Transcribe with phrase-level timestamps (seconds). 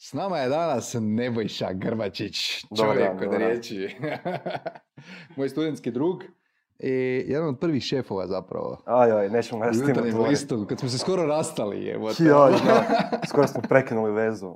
[0.00, 3.96] S nama je danas Nebojša Grbačić, čovjek od riječi.
[5.36, 6.22] Moj studentski drug
[6.78, 8.82] i jedan od prvih šefova zapravo.
[8.86, 11.92] Aj, aj, nećemo ga s tim listu, kad smo se skoro rastali, je.
[12.18, 12.84] Joj, da.
[13.30, 14.54] Skoro smo prekinuli vezu.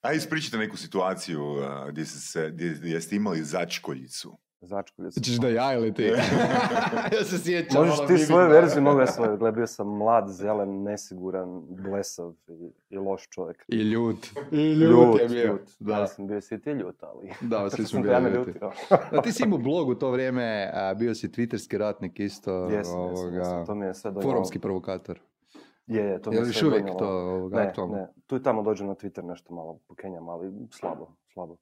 [0.00, 1.42] A ispričajte neku situaciju
[1.88, 4.38] gdje, ste se, gdje, gdje ste imali začkoljicu.
[4.60, 5.20] Začkuljicu.
[5.20, 6.02] Hoćeš da ja ili ti?
[7.16, 7.80] ja se sjećam.
[7.80, 9.36] Možeš ono ti svoju verziju, mogu ja svoju.
[9.36, 13.64] Gle, bio sam mlad, zelen, nesiguran, blesav i, i loš čovjek.
[13.68, 14.26] I ljut.
[14.52, 15.46] I ljut, je bio.
[15.46, 15.70] ljut.
[15.78, 15.98] Da.
[15.98, 17.32] Ja sam bio si i ti ljut, ali...
[17.40, 18.58] Da, svi smo sam bili ljuti.
[19.12, 22.52] Da, ti si imao blog u to vrijeme, a, bio si twitterski ratnik isto.
[22.52, 24.32] Jesam, ovoga, jesam, to mi je sve donijelo.
[24.32, 25.20] Forumski provokator.
[25.86, 27.96] Je, je, to mi Je je li još sve uvijek to ovoga, Ne, aktualno?
[27.96, 31.56] ne, tu i tamo dođem na Twitter nešto malo pokenjam, ali slabo, slabo.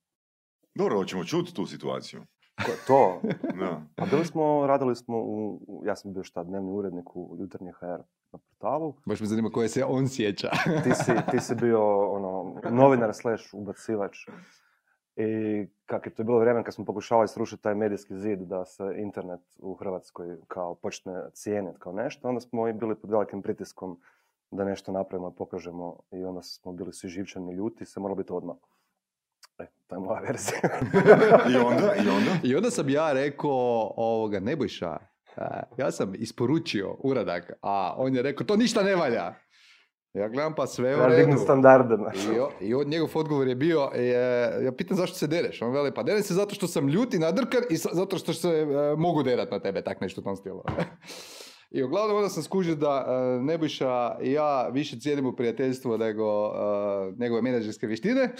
[0.75, 2.23] Dobro, hoćemo čuti tu situaciju.
[2.57, 3.21] Ko- To,
[3.61, 3.83] Da.
[3.97, 7.87] pa bili smo, radili smo u, ja sam bio šta, dnevni urednik u Jutarnji HR
[8.33, 8.95] na portalu.
[9.07, 10.51] Baš me zanima koje se on sjeća.
[10.85, 14.17] Ti si, ti si bio ono, novinar slash ubacivač.
[15.17, 15.27] I
[15.87, 19.41] kak je to bilo vrijeme kad smo pokušavali srušiti taj medijski zid da se internet
[19.59, 23.99] u Hrvatskoj kao počne cijeniti kao nešto, onda smo i bili pod velikim pritiskom
[24.51, 28.57] da nešto napravimo, pokažemo i onda smo bili svi živčani ljuti, se moralo biti odmah.
[29.59, 30.61] E, to je moja verzija.
[31.53, 32.31] I onda, i onda?
[32.43, 33.51] I onda sam ja rekao,
[33.97, 34.91] ovoga, Nebojša,
[35.37, 39.35] a, ja sam isporučio uradak, a on je rekao, to ništa ne valja.
[40.15, 41.21] Ja gledam pa sve u Treba redu.
[41.21, 41.95] dignut standarde.
[42.61, 44.13] I, I njegov odgovor je bio, je,
[44.63, 45.63] ja pitam zašto se dereš?
[45.63, 48.33] On veli, pa derem se zato što sam ljut i nadrkan i sa- zato što
[48.33, 50.63] se e, mogu derat na tebe, tak nešto tom stilu.
[51.75, 57.13] I uglavnom onda sam skužio da e, Nebojša i ja više cijenimo prijateljstvo nego e,
[57.19, 58.31] njegove menadžerske vještine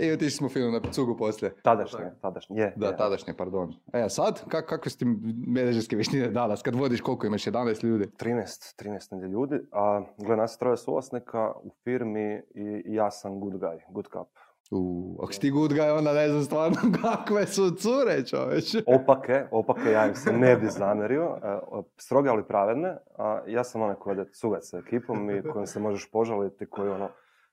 [0.00, 1.54] i otišli smo fino na cugu poslije.
[1.62, 2.60] Tadašnje, tadašnje.
[2.60, 2.96] Je, Da, je.
[2.96, 3.74] tadašnje, pardon.
[3.92, 5.04] E, a sad, kak, kakve su ti
[5.46, 6.62] menadžerske vještine danas?
[6.62, 8.04] Kad vodiš koliko imaš, 11 ljudi?
[8.04, 13.10] 13, 13 negdje ljudi, a gle, nas je troje suvlasnika u firmi i i ja
[13.10, 14.43] sam good guy, good cup.
[14.76, 18.74] U, ako si ti good guy, onda ne znam stvarno kakve su cure, čoveč.
[18.86, 21.58] Opake, opake, ja im se ne bi zamjerio, e,
[21.96, 25.80] stroge ali pravedne, a ja sam onaj koji ide cugat sa ekipom i kojim se
[25.80, 27.08] možeš požaliti, koji ono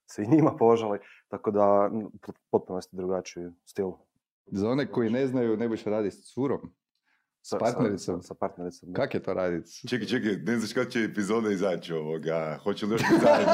[0.05, 1.91] se i njima požali, tako da
[2.51, 3.91] potpuno isti drugačiji stil.
[4.45, 6.73] Za one koji ne znaju, ne boš radi s curom.
[7.43, 8.21] S partnericom.
[8.21, 8.91] Sa, sa partnericom.
[8.91, 9.01] da.
[9.01, 9.65] Kak je to radit?
[9.89, 12.57] Čekaj, čekaj, ne znaš kada će epizoda izaći ovoga.
[12.63, 13.53] Hoće li još biti zajedno?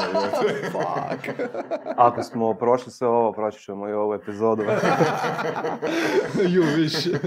[0.72, 1.40] Fuck.
[2.06, 4.62] Ako smo prošli sve ovo, proći ćemo i ovu epizodu.
[6.54, 7.18] you wish.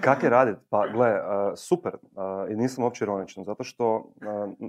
[0.00, 0.56] Kak je radit?
[0.68, 1.94] Pa, gle, uh, super.
[1.94, 4.04] uh, I nisam uopće ironičan, zato što uh,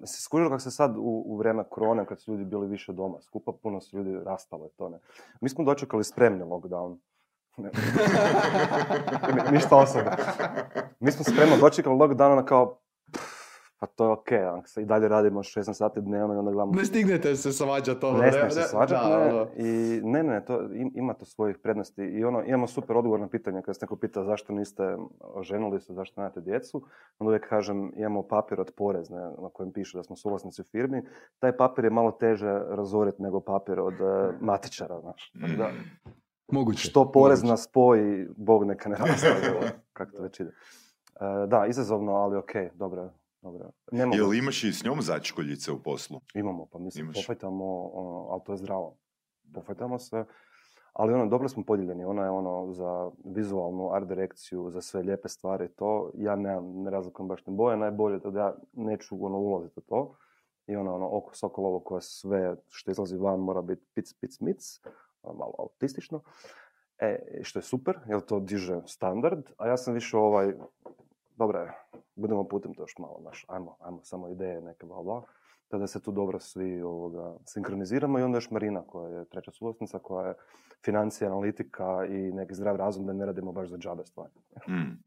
[0.05, 3.21] se skužilo kako se sad u, u vrijeme korone, kad su ljudi bili više doma
[3.21, 4.99] skupa, puno su ljudi rastalo i to ne.
[5.41, 6.97] Mi smo dočekali spremni lockdown.
[9.51, 10.11] Ništa osobno.
[10.99, 12.77] Mi smo spremno dočekali lockdown, ono kao,
[13.79, 16.71] pa to je okej, okay, se i dalje radimo 16 sati dnevno i onda gledamo
[16.71, 18.17] Ne stignete se svađat ono.
[18.19, 19.33] ne smije se svađat, da, ne.
[19.33, 19.47] ono.
[19.55, 22.01] I ne, ne, to, im- ima to svojih prednosti.
[22.01, 25.93] I ono, imamo super odgovor na pitanje kada se neko pita zašto niste oženili se,
[25.93, 26.77] zašto nemate djecu.
[27.19, 31.01] Onda uvijek kažem, imamo papir od porezne na kojem piše da smo suvlasnici u firmi.
[31.39, 35.31] Taj papir je malo teže razoriti nego papir od e, matičara, znaš.
[35.57, 35.69] Da,
[36.51, 36.79] Moguće.
[36.79, 37.63] što porezna moguće.
[37.63, 39.35] spoji, Bog neka ne rastavi.
[39.93, 40.49] Kako to već ide.
[41.15, 43.09] E, da, izazovno, ali okej, dobro,
[43.41, 43.71] dobro.
[43.91, 46.21] Ne mogu- Jel imaš i s njom začkoljice u poslu?
[46.33, 47.15] Imamo, pa mislim, Imaš.
[47.15, 48.97] pofajtamo, ono, ali to je zdravo.
[49.53, 50.25] Pofajtamo se,
[50.93, 52.05] ali ono, dobro smo podijeljeni.
[52.05, 56.11] Ona je ono za vizualnu art direkciju, za sve lijepe stvari, to.
[56.15, 59.83] Ja nemam, ne razlikujem baš ne boje, najbolje je da ja neću ono, ulaziti u
[59.83, 60.15] to.
[60.67, 64.81] I ono, ono, oko Sokolovo koje sve što izlazi van mora biti pic, pic, mic,
[65.23, 66.21] malo autistično.
[66.99, 70.53] E, što je super, jer to diže standard, a ja sam više ovaj,
[71.37, 71.71] dobro je,
[72.15, 75.23] budemo putem to još malo, znaš, ajmo, ajmo, samo ideje neke, bla, bla.
[75.67, 79.51] Tako da se tu dobro svi ovoga, sinkroniziramo i onda još Marina koja je treća
[79.51, 80.33] suvlasnica, koja je
[80.85, 84.33] financija, analitika i neki zdrav razum da ne radimo baš za džabe stvari.
[84.69, 85.03] Mm.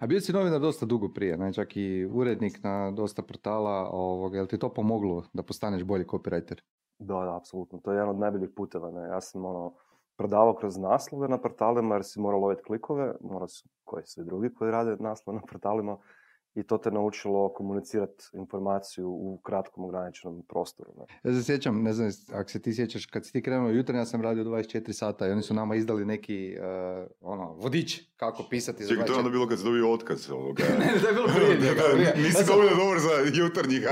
[0.00, 1.52] A bio si novinar dosta dugo prije, ne?
[1.52, 3.90] čak i urednik na dosta portala.
[3.90, 6.60] Ovoga, jel ti to pomoglo da postaneš bolji copywriter?
[7.00, 7.78] Da, da, apsolutno.
[7.78, 8.90] To je jedan od najboljih puteva.
[8.90, 9.08] Ne?
[9.08, 9.72] Ja sam ono,
[10.16, 14.54] prodavao kroz naslove na portalima jer si morao loviti klikove, morao si, koji svi drugi
[14.54, 15.96] koji rade naslove na portalima,
[16.54, 20.90] i to te naučilo komunicirati informaciju u kratkom ograničenom prostoru.
[20.98, 21.30] Ne?
[21.30, 24.04] Ja se sjećam, ne znam ako se ti sjećaš, kad si ti krenuo jutra, ja
[24.04, 28.88] sam radio 24 sata i oni su nama izdali neki uh, ono, vodič kako pisati
[28.88, 30.64] Čekaj, to je 24 onda bilo kad si dobio otkaz ovoga.
[30.78, 32.06] Ne, ne, to je bilo prije njega, prije.
[32.06, 33.80] Ja Nisi sam- dovoljno dobar za jutarnji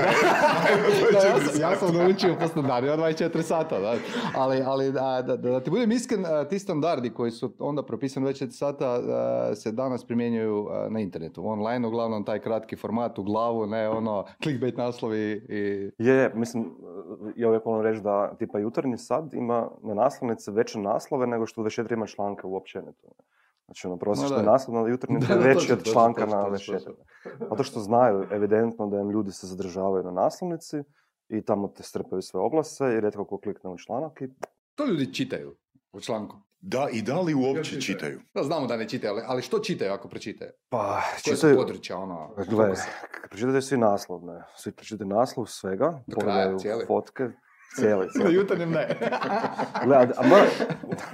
[1.11, 3.95] Da, ja, sam, ja sam naučio po standardima 24 sata, da.
[4.35, 8.25] Ali, ali da, da, da ti budem iskren, a, ti standardi koji su onda propisani
[8.25, 11.47] 24 sata a, se danas primjenjuju na internetu.
[11.47, 15.91] Online, uglavnom taj kratki format u glavu, ne ono, clickbait naslovi i...
[15.97, 16.75] Je, je, mislim,
[17.35, 21.61] ja uvijek volim reći da tipa jutarnji sad ima na naslovnice veće naslove nego što
[21.61, 22.91] 24 ima članka uopće ne
[23.65, 24.51] Znači, ono, prosječno da.
[24.51, 26.85] naslov na jutarnji Da, je veći od članka na točno, 24.
[26.85, 26.93] točno.
[27.49, 30.77] Zato što znaju evidentno da im ljudi se zadržavaju na naslovnici
[31.29, 34.27] i tamo te strpaju sve oglase i rijetko ko klikne u članak i
[34.75, 35.55] To ljudi čitaju
[35.91, 36.35] u članku.
[36.61, 38.19] Da, i da li uopće čitaju?
[38.33, 40.51] Da, znamo da ne čitaju, ali, ali što čitaju ako pročitaju?
[40.69, 42.83] pa Koje su čitaju, područja, ono, Gle, fokusa?
[43.11, 46.85] kad pročitate svi naslov, ne, svi pročitaju naslov svega, Do kraja, pogledaju cijeli?
[46.85, 47.29] fotke,
[47.75, 48.35] cijeli, Na cijeli.
[48.35, 48.87] jutarnjem ne.
[49.85, 50.45] Gle, a, a mora,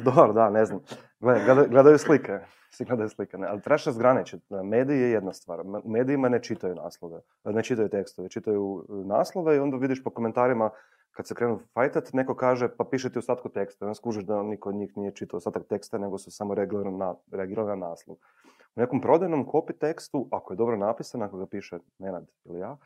[0.02, 0.80] dobro, da, ne znam.
[1.20, 2.40] Gle, gledaju, gledaju slike,
[2.70, 4.46] svi gledaju slike, ne, ali trebaš razgraničiti.
[4.64, 9.56] Mediji je jedna stvar, Ma- medijima ne čitaju naslove, ne čitaju tekstove, čitaju e, naslove
[9.56, 10.70] i onda vidiš po komentarima
[11.16, 14.70] kad se krenu fajtat, neko kaže pa piše ti ostatku teksta, onda skužiš da niko
[14.70, 18.18] od njih nije čitao ostatak teksta, nego su samo reagirali na, reagirali na naslov.
[18.76, 22.78] U nekom prodajnom copy tekstu, ako je dobro napisan, ako ga piše Nenad ili ja,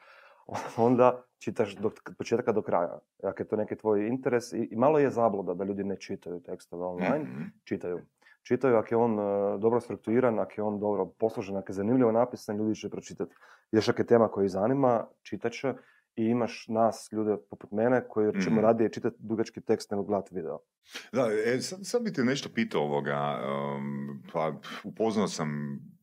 [0.77, 2.99] onda čitaš do, početka do kraja.
[3.23, 6.39] Ako je to neki tvoj interes i, i malo je zabluda da ljudi ne čitaju
[6.39, 7.43] tekstove online, Mhm.
[7.63, 7.99] čitaju.
[8.43, 12.11] Čitaju ako je on e, dobro strukturiran, ako je on dobro posložen, ako je zanimljivo
[12.11, 13.35] napisan, ljudi će pročitati.
[13.71, 15.73] Još ako je tema koja ih zanima, čitat će
[16.19, 18.65] i imaš nas, ljude poput mene, koji ćemo Mhm.
[18.65, 20.59] radije čitati dugački tekst nego gledati video.
[21.13, 23.39] Da, e, sad, sad bi te nešto pitao ovoga,
[23.75, 25.49] um, pa upoznao sam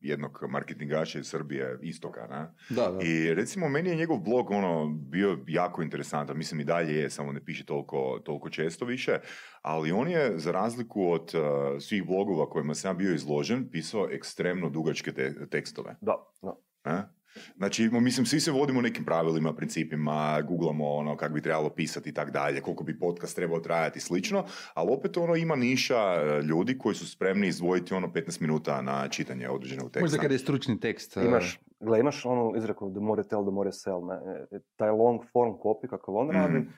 [0.01, 2.53] jednog marketingaša iz Srbije, Istoka, ne?
[2.69, 2.99] Da, da.
[3.03, 7.31] I recimo meni je njegov blog ono bio jako interesantan, mislim i dalje je, samo
[7.31, 9.19] ne piše toliko, toliko često više,
[9.61, 11.41] ali on je za razliku od uh,
[11.81, 15.95] svih blogova kojima sam bio izložen, pisao ekstremno dugačke te- tekstove.
[16.01, 16.55] Da, da.
[16.85, 17.16] E?
[17.57, 22.13] Znači, mislim, svi se vodimo nekim pravilima, principima, googlamo ono kako bi trebalo pisati i
[22.13, 24.43] tak dalje, koliko bi podcast trebao trajati i slično,
[24.73, 29.07] ali opet ono ima niša e, ljudi koji su spremni izdvojiti ono 15 minuta na
[29.07, 30.01] čitanje određenog teksta.
[30.03, 31.17] Možda kada je stručni tekst.
[31.17, 34.05] uh, Imaš, gle, imaš onu izreku the more tell, the more sell.
[34.05, 34.15] Ne?
[34.51, 36.69] E, Taj long form copy, kako on radi, Mhm.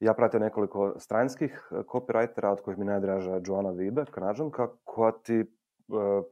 [0.00, 5.34] ja pratim nekoliko stranskih e, copywritera, od kojih mi najdraža Joana Vibe, kanadžanka, koja ti
[5.34, 5.44] e,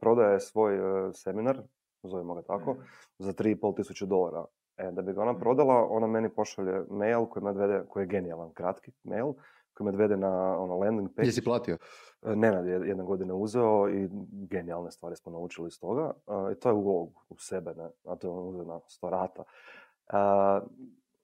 [0.01, 0.81] prodaje svoj e,
[1.13, 1.61] seminar,
[2.03, 2.75] zovemo ga tako,
[3.19, 4.45] za 3,5 tisuće dolara.
[4.77, 8.07] E, da bi ga ona prodala, ona meni pošalje mail koji me odvede, koji je
[8.07, 9.33] genijalan, kratki mail,
[9.73, 11.27] koji me odvede na ono landing page.
[11.27, 11.77] Jesi platio?
[12.21, 14.09] E, Nenad je jedne godine uzeo i
[14.49, 16.11] genijalne stvari smo naučili iz toga.
[16.27, 17.89] E, I to je ulog u sebe, ne?
[18.05, 19.43] A to je on uzeo na sto rata.
[20.07, 20.15] E,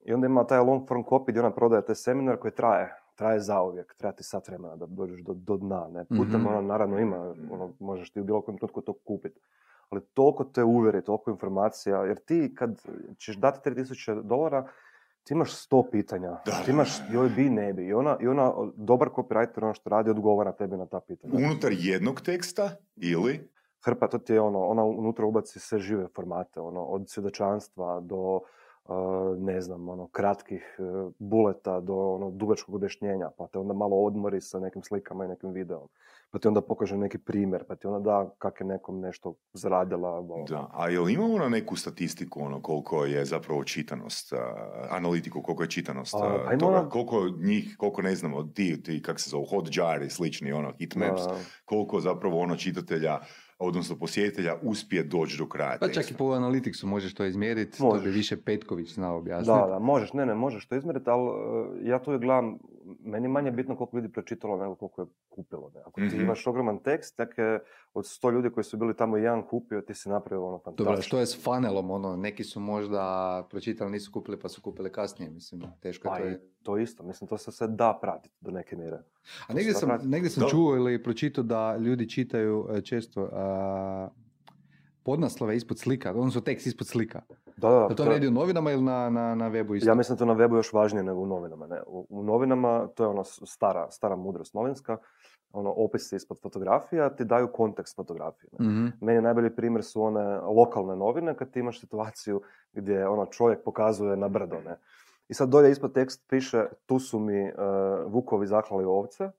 [0.06, 3.40] I onda ima taj long form copy gdje ona prodaje taj seminar koji traje, traje
[3.40, 6.06] zauvijek, treba ti sat vremena da dođeš do, do dna, ne?
[6.06, 6.48] Putem Mhm.
[6.48, 7.18] ono, naravno ima,
[7.52, 9.40] ono, možeš ti u bilo kojem trenutku to kupiti.
[9.90, 12.82] Ali toliko te uvjeri, toliko informacija, jer ti kad
[13.18, 14.68] ćeš dati 3000 dolara,
[15.24, 16.30] ti imaš sto pitanja.
[16.46, 17.88] Da, ti imaš joj bi, ne bi.
[17.88, 21.34] I ona, i ona dobar copywriter, ono što radi, odgovara tebi na ta pitanja.
[21.36, 23.50] Unutar jednog teksta ili...
[23.86, 28.40] Hrpa, to ti je ono, ona unutra ubaci sve žive formate, ono, od svjedočanstva do,
[29.38, 34.42] ne znam, ono, kratkih uh, buleta do ono, dugačkog objašnjenja, pa te onda malo odmori
[34.42, 35.88] sa nekim slikama i nekim videom.
[36.32, 40.22] Pa ti onda pokaže neki primjer, pa ti onda da kak je nekom nešto zaradila.
[40.22, 40.44] bla.
[40.44, 44.40] Da, a jel ima ona neku statistiku, ono, koliko je zapravo čitanost, uh,
[44.90, 49.02] analitiku, koliko je čitanost A, uh, toga, ona- koliko njih, koliko ne znamo, ti, ti
[49.02, 51.36] kak se zove, Hotjar i slični, ono, Hitmaps, Da.
[51.66, 53.20] koliko zapravo ono čitatelja,
[53.60, 58.00] odnosno posjetitelja, uspije doći do kraja Pa čak i po Analyticsu možeš to izmjeriti, to
[58.04, 59.60] bi više Petković znao objasniti.
[59.62, 61.36] Da, da, možeš, ne, ne, možeš to izmjeriti, ali uh,
[61.84, 62.58] ja to uvijek gledam,
[63.00, 65.72] meni je manje bitno koliko ljudi pročitalo nego koliko je kupilo.
[65.76, 65.82] Ne?
[65.82, 66.22] Ako ti Mhm.
[66.22, 67.60] imaš ogroman tekst, dakle,
[67.94, 70.86] od sto ljudi koji su bili tamo jedan kupio, ti si napravio ono fantastično.
[70.86, 73.04] Dobro, što je s funnelom, ono, neki su možda
[73.50, 76.28] pročitali, nisu kupili, pa su kupili kasnije, mislim, teško Pa je to.
[76.30, 76.42] je.
[76.64, 78.98] To isto, mislim, to se sve da pratiti do neke mjere.
[79.48, 84.10] A negdje sam, negdje sam čuo ili pročitao da ljudi čitaju e, često a,
[85.04, 87.22] podnaslove ispod slika, odnosno tekst ispod slika.
[87.58, 89.90] Da, da, Da to radi u novinama ili na, na, na webu isto?
[89.90, 91.68] Ja mislim da to na webu još važnije nego u novinama.
[91.68, 91.82] Ne?
[91.88, 94.98] U, u novinama, to je s- stara, stara mudrost novinska,
[95.52, 98.50] ono opisi ispod fotografija ti daju kontekst fotografije.
[98.60, 98.66] Ne?
[98.66, 98.88] Mhm.
[99.02, 102.42] Meni najbolji primjer su one lokalne novine kad ti imaš situaciju
[102.74, 104.56] gdje ono čovjek pokazuje na brdo.
[104.66, 104.76] Ne?
[105.30, 107.54] I sad dolje ispod tekst piše tu su mi e,
[108.08, 109.32] vukovi zaklali ovce,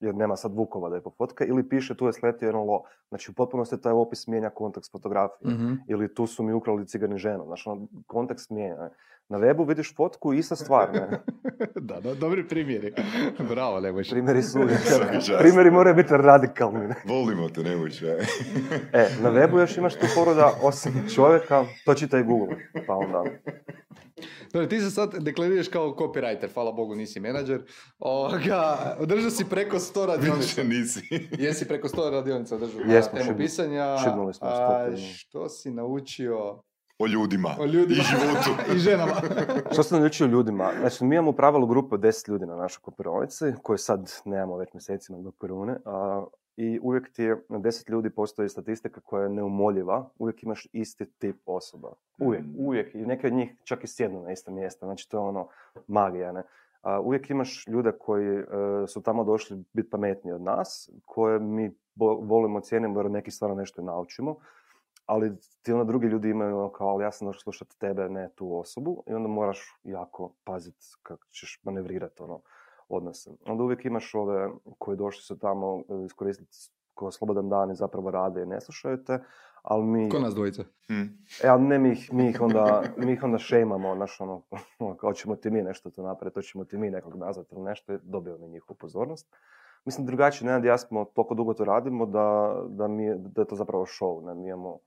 [0.00, 2.82] jer nema sad vukova da je pofotka, ili piše tu je sletio jedan lo.
[3.08, 5.54] Znači u potpunosti taj opis mijenja kontekst fotografije.
[5.54, 5.74] Mhm.
[5.88, 7.44] Ili tu su mi ukrali cigarni ženu.
[7.46, 8.90] Znači ono, kontekst mijenja.
[9.28, 10.92] Na webu vidiš fotku i ista stvar.
[10.92, 11.22] Ne?
[11.88, 12.94] da, da, dobri primjeri.
[13.50, 14.14] Bravo, Nebojša.
[14.14, 14.58] Primjeri su.
[15.38, 16.88] Primjeri moraju biti radikalni.
[16.88, 16.94] ne.
[17.04, 18.02] Volimo te, ne možeš,
[18.92, 19.08] e.
[19.22, 22.56] Na webu još imaš tu foru da osim čovjeka, to čitaj Google.
[22.86, 23.24] Pa onda,
[24.52, 27.62] Dobro, ti se sad deklariraš kao copywriter, hvala Bogu nisi menadžer.
[27.98, 30.38] Ovoga, održao si preko 100 radionica.
[30.38, 31.28] Više nisi.
[31.38, 33.96] Jesi preko 100 radionica održao Jesmo, temu pisanja.
[34.04, 36.62] šibnuli smo A što si naučio
[37.02, 37.90] o ljudima, O ljudima.
[37.92, 38.50] i životu.
[38.74, 39.12] I ženama.
[39.72, 40.70] Što sam naučio ljudima?
[40.80, 44.56] Znači, mi imamo u pravilu grupu od 10 ljudi na našoj kopironici, koje sad nemamo
[44.56, 46.24] već mjesecima do korone, a,
[46.56, 51.06] i uvijek ti je, na 10 ljudi postoji statistika koja je neumoljiva, uvijek imaš isti
[51.08, 51.92] tip osoba.
[52.18, 52.54] Uvijek, Mm.
[52.58, 52.94] uvijek.
[52.94, 55.48] I neke od njih čak i sjednu na isto mjesto, znači to je ono
[55.86, 56.42] magija, ne?
[56.82, 58.44] A, uvijek imaš ljude koji e,
[58.86, 63.34] su tamo došli biti pametniji od nas, koje mi bo- volimo, cijenimo jer od nekih
[63.34, 64.36] stvarno nešto naučimo,
[65.12, 68.28] ali ti onda drugi ljudi imaju ono kao, ali ja sam došao slušati tebe, ne
[68.34, 72.40] tu osobu, i onda moraš jako paziti kako ćeš manevrirati ono,
[72.88, 73.30] odnose.
[73.46, 76.56] Onda uvijek imaš ove koji došli su tamo e, iskoristiti
[76.94, 79.18] ko slobodan dan i zapravo rade i ne slušaju te,
[79.62, 80.64] ali mi, Ko nas dvojica?
[80.86, 81.02] Hm.
[81.44, 84.42] e, ali ne mi ih, mi ih onda, mi ih onda šejmamo, znaš, ono,
[85.00, 87.98] kao ćemo ti mi nešto tu napraviti, to ćemo ti mi nekog nazvati ili nešto,
[88.02, 89.36] dobio mi njihovu pozornost.
[89.84, 93.56] Mislim, drugačije, ne, ja smo toliko dugo to radimo da, da, mi, da je to
[93.56, 94.78] zapravo show, ne, mi imamo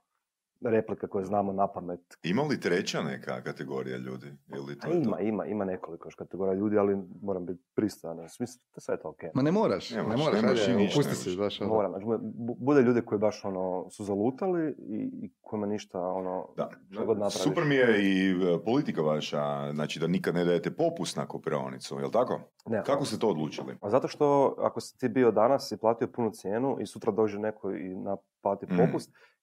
[0.65, 1.99] replike koje znamo na pamet.
[2.23, 4.25] Ima li treća neka kategorija ljudi?
[4.49, 5.07] Ili to A je to?
[5.07, 8.17] ima, ima, ima nekoliko još kategorija ljudi, ali moram biti pristojan.
[8.17, 9.29] Mislim, da sve je to okej.
[9.33, 11.69] Ma ne moraš, Nemaš, ne moraš, nemaš ajde, i ništa, opusti se, znaš, ono.
[11.69, 16.47] Moram, znači, bu- bude ljudi koji baš ono, su zalutali i, i kojima ništa ono,
[16.57, 16.69] Da.
[16.91, 17.33] što god napraviš.
[17.35, 19.41] Super mi je i e, politika vaša,
[19.73, 22.39] znači da nikad ne dajete popust na kopironicu, jel tako?
[22.65, 23.77] Ne, Kako ste to odlučili?
[23.81, 24.25] A zato što
[24.59, 28.25] ako si ti bio danas i platio punu cijenu i sutra dođe neko i naplati
[28.65, 28.77] Mm.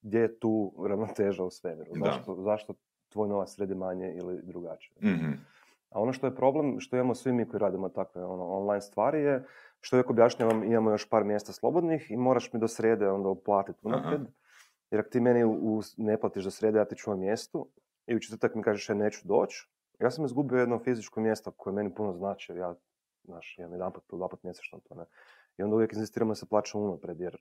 [0.03, 1.91] Gdje je tu ravnoteža u svemiru?
[2.05, 2.75] Zašto, zašto
[3.09, 4.97] tvoj novac sredi manje ili drugačije?
[5.03, 5.33] Mhm.
[5.91, 9.23] A ono što je problem, što imamo svi mi koji radimo takve ono, online stvari
[9.23, 9.45] je,
[9.81, 13.79] što uvijek objašnjavam, imamo još par mjesta slobodnih i moraš mi do srede onda uplatiti
[13.83, 14.21] unaprijed.
[14.91, 17.69] Jer ako ti meni u, ne platiš do srede, ja ti čuvam mjestu
[18.07, 19.69] i u četvrtak mi kažeš ja neću doći,
[20.01, 22.75] ja sam izgubio jedno fizičko mjesto koje meni puno znači, jer ja,
[23.25, 25.05] znaš, imam jedan put, dva put mjesečno to, ne.
[25.59, 27.37] I onda uvijek inzistiramo da se plaća unaprijed, jer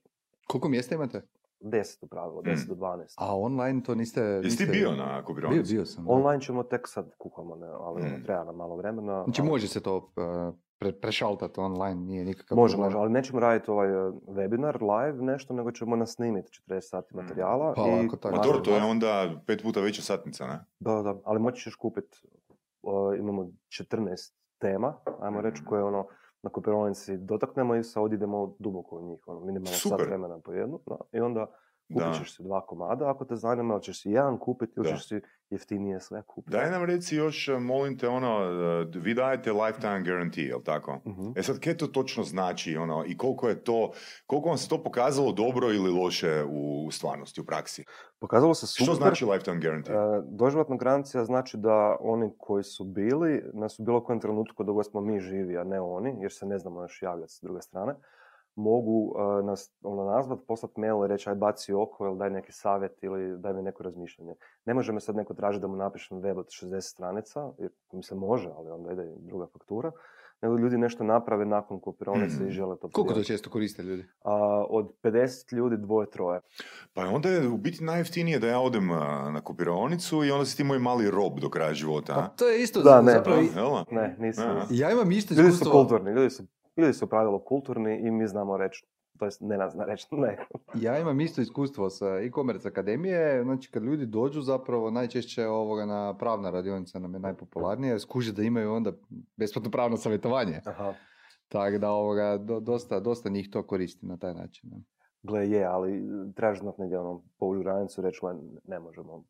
[0.46, 1.22] Koliko mjesta imate?
[1.62, 3.14] 10 u pravilu, 10 do 12.
[3.18, 4.20] A online to niste...
[4.20, 5.74] Jesi ti bio na Bio, kopironici?
[5.74, 6.04] bio sam.
[6.04, 6.10] da.
[6.10, 8.22] Online ćemo tek sad kuhamo, ne, ali ono, Mm.
[8.22, 9.24] treba nam malo vremena.
[9.24, 12.86] Znači ali- može se to uh, pre, prešaltati online, nije nikakav Može, problem.
[12.86, 13.92] može, ali nećemo raditi ovaj e,
[14.28, 17.72] webinar live nešto, nego ćemo nasnimiti 40 sati materijala.
[17.74, 18.36] Pa, i ako tako.
[18.36, 20.64] Ma to je onda pet puta veća satnica, ne?
[20.80, 22.18] Da, da, ali moći ćeš kupiti,
[23.18, 25.68] imamo 14 tema, ajmo reći, Mhm.
[25.68, 26.06] koje ono,
[26.42, 29.98] na kopironici dotaknemo i sad odidemo duboko u njih, ono, minimalno Super.
[29.98, 31.46] sat vremena po jednu, da, i onda
[31.88, 34.96] kupit ćeš si dva komada, ako te zanima, ili ćeš si jedan kupiti, ili Da.
[34.96, 35.20] ćeš si
[35.50, 36.56] jeftinije sve kupiti.
[36.56, 41.00] Daj nam reci još, e, molim te, ono, e, vi dajete lifetime guarantee, jel tako?
[41.06, 41.32] Mhm.
[41.36, 43.92] E sad, kaj to točno znači, ono, i koliko je to,
[44.26, 47.84] koliko vam se to pokazalo dobro ili loše u stvarnosti, u praksi?
[48.20, 48.84] Pokazalo se super.
[48.84, 49.94] Što znači lifetime guarantee?
[49.94, 54.86] E, doživotna garancija znači da oni koji su bili, nas u bilo kojem trenutku dok
[54.86, 57.94] smo mi živi, a ne oni, jer se ne znamo još javljati s druge strane,
[58.54, 62.52] mogu e, nas ono, nazvat, poslati mail i reći aj baci oko ili daj neki
[62.52, 64.34] savjet ili daj mi neko razmišljanje.
[64.64, 68.02] Ne može me sad neko tražiti da mu napišem web od 60 stranica, jer mi
[68.02, 69.90] se može, ali onda ide druga faktura,
[70.42, 72.48] nego ljudi nešto naprave nakon kopironice Mhm.
[72.48, 74.04] i žele to Koliko to često koriste ljudi?
[74.24, 74.34] A,
[74.70, 76.40] od 50 ljudi dvoje, troje.
[76.94, 78.86] Pa onda je u biti najjeftinije da ja odem
[79.32, 82.14] na kopironicu i onda si ti moj mali rob do kraja života.
[82.14, 82.28] Pa a?
[82.28, 83.12] to je isto Da, ne.
[83.12, 83.40] zapravo...
[83.90, 84.56] Ne, nisam.
[84.70, 86.42] Ja imam isto Ljudi su kulturni, ljudi su,
[86.76, 88.86] ljudi su u pravilu kulturni i mi znamo reći,
[89.18, 90.46] to jest ne nas zna reći ne.
[90.74, 96.16] Ja imam isto iskustvo sa e-commerce akademije, znači kad ljudi dođu zapravo najčešće ovoga na
[96.18, 98.92] pravna radionica nam je najpopularnija, skuže da imaju onda
[99.36, 100.60] besplatno pravno savjetovanje.
[100.66, 100.94] Aha.
[101.48, 104.70] Tako da ovoga, do- dosta, dosta njih to koristi na taj način.
[105.22, 106.02] Gle, je, ali
[106.36, 109.24] trebaš znat negdje ono, povući granicu, reći, "Gle, ne možemo.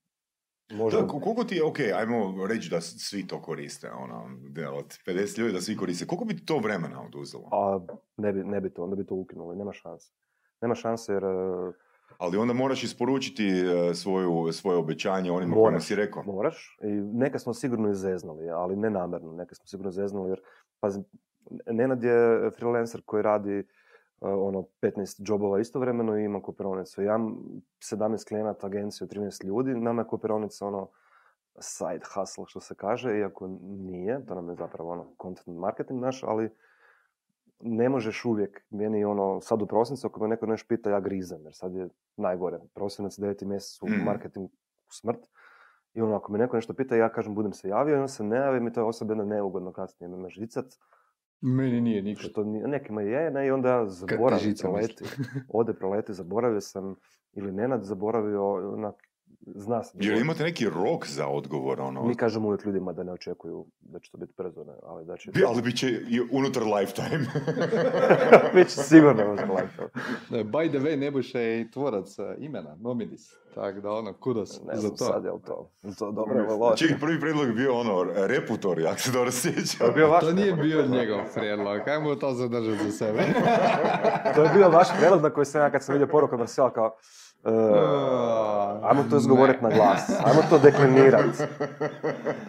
[0.73, 1.09] Da, Možemo.
[1.09, 5.39] ko- koliko ti je, ok, ajmo reći da svi to koriste, ono, da od 50
[5.39, 7.49] ljudi da svi koriste, koliko bi to vremena oduzelo?
[7.53, 7.81] A
[8.17, 10.13] ne bi, ne bi to, onda bi to ukinuli, nema šanse.
[10.61, 11.73] Nema šanse jer e,
[12.19, 15.85] Ali onda moraš isporučiti e, svoju, svoje obećanje onima kojima Moraš.
[15.85, 16.23] si rekao.
[16.23, 16.79] moraš.
[16.83, 20.41] I neke smo sigurno izeznali, ali ne namjerno, neke smo sigurno izeznali jer,
[20.81, 21.01] pazi,
[21.67, 22.17] Nenad je
[22.51, 23.67] freelancer koji radi
[24.23, 27.03] ono 15 džobova istovremeno i ima kopironicu.
[27.03, 27.37] Ja imam
[27.81, 30.89] 17 klijenata, agenciju, 13 ljudi, nama je kopirionica ono
[31.59, 36.23] side hustle što se kaže, iako nije, to nam je zapravo ono content marketing naš,
[36.23, 36.51] ali
[37.61, 41.41] ne možeš uvijek, meni ono, sad u prosincu, ako me neko nešto pita, ja grizem,
[41.45, 42.59] jer sad je najgore.
[42.75, 44.05] Prosinac, deveti mjesec u Mhm.
[44.05, 44.51] marketing
[44.91, 45.29] smrt.
[45.95, 48.25] I ono, ako me neko nešto pita, ja kažem, budem se javio, i on se
[48.25, 50.67] ne javi, mi to je osoba jedna neugodno kasnije me žicat,
[51.43, 52.31] Meni nije nikad.
[52.31, 55.05] što nekima je, ne, i onda zaboravim, proleti.
[55.59, 56.95] Ode, proleti, zaboravio sam,
[57.33, 58.95] ili Nenad zaboravio, onak,
[59.47, 59.99] zna se.
[60.01, 62.03] Jer imate neki rok za odgovor, ono.
[62.03, 65.17] Mi kažemo uvijek ljudima da ne očekuju da će to biti brzo, ne, ali da
[65.17, 65.31] će...
[65.31, 67.27] Bi- Ali bit će i unutar lifetime.
[68.55, 69.89] Bit će sigurno unutar lifetime.
[70.45, 73.33] By the way, Nebojša je i tvorac uh, imena, Nominis.
[73.55, 75.05] Tako da ono, kudos Ne za znam to.
[75.05, 76.87] sad, jel to, to dobro ili loše.
[76.87, 79.87] Čiji prvi prijedlog je bio ono, reputor, jak se dobro To sjećam.
[79.87, 83.19] je bio vaš To nije bio njegov prijedlog, ajmo to zadržati za sebe.
[84.35, 86.97] To je bio vaš prijedlog na koji sam ja kad sam vidio poruku Marsela kao
[87.45, 87.51] e,
[88.83, 91.43] ajmo to izgovoriti na glas, ajmo to deklinirat,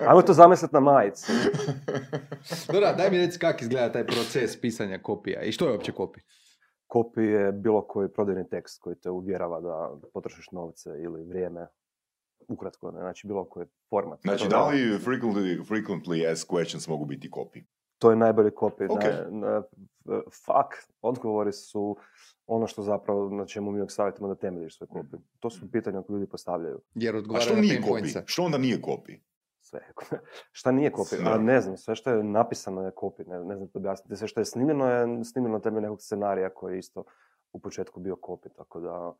[0.07, 1.31] ajmo to zamisliti na majici.
[2.73, 6.23] Dobra, daj mi reci kako izgleda taj proces pisanja kopija i što je uopće kopija?
[6.93, 11.67] Copy je bilo koji prodajni tekst koji te uvjerava da potrošiš novce ili vrijeme.
[12.47, 14.19] Ukratko, ne, znači bilo koji format.
[14.21, 17.63] Znači, da li frequently, frequently asked questions mogu biti copy?
[18.03, 18.85] To je najbolji copy.
[18.89, 19.03] Ok.
[19.03, 19.61] Ne, ne,
[20.45, 21.97] fuck, odgovori su
[22.47, 25.17] ono što zapravo na čemu mi savjetimo da temeljiš svoj copy.
[25.39, 26.81] To su pitanja koje ljudi postavljaju.
[26.95, 28.23] Jer A odgovara što na nije pointsa.
[28.25, 29.19] Što onda nije copy?
[29.61, 29.79] sve.
[30.51, 30.91] šta nije?
[31.23, 31.33] Da.
[31.33, 34.15] A, ne znam, sve što je napisano je copy, ne, ne znam to objasniti.
[34.15, 37.03] Sve što je snimljeno je snimljeno na temelju nekog scenarija koji je isto
[37.51, 39.13] u početku bio copy, tako da,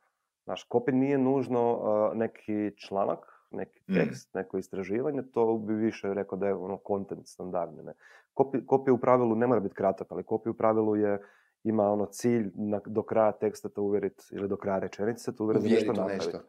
[0.43, 3.19] znaš, copy nije nužno uh, neki članak,
[3.53, 3.93] neki Mm.
[3.93, 7.93] tekst, neko istraživanje, to bi više rekao da je ono content standardni, ne.
[8.35, 11.21] Copy, copy u pravilu ne mora biti kratak, ali copy u pravilu je
[11.63, 15.69] ima ono cilj na, do kraja teksta te uvjeriti ili do kraja rečenice te uvjeriti
[15.69, 16.25] nešto napraviti.
[16.25, 16.39] nešto.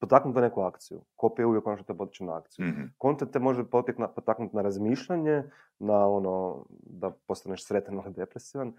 [0.00, 1.00] Potaknuti na neku akciju.
[1.16, 2.66] Copy je uvijek ono što te potiče na akciju.
[2.66, 2.82] Mhm.
[3.02, 3.64] Content te može
[4.14, 5.42] potaknuti na razmišljanje,
[5.78, 8.72] na ono da postaneš sretan ili depresivan,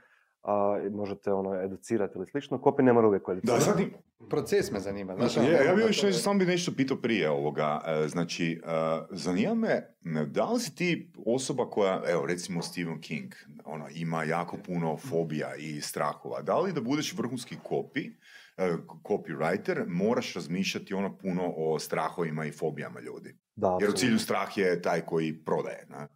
[0.44, 2.58] a i možete ono educirati ili slično.
[2.58, 3.64] Copy ne mora uvijek Da, educirati.
[3.64, 3.94] sad im-
[4.30, 5.16] Proces me zanima.
[5.16, 7.82] Znači, ja, ono, ja bi ono, još nešto, samo bi nešto pitao prije ovoga.
[7.86, 8.68] E, Znači, e,
[9.12, 9.54] zanima
[10.02, 13.34] me, da li si ti osoba koja, evo, recimo Stephen King,
[13.66, 16.42] ona, ima jako puno fobija i strahova.
[16.42, 18.12] Da li da budeš vrhunski copy,
[18.58, 18.72] e,
[19.04, 23.38] copywriter, moraš razmišljati ono puno o strahovima i fobijama ljudi?
[23.56, 26.08] Da, Jer u cilju strah je taj koji prodaje, ne?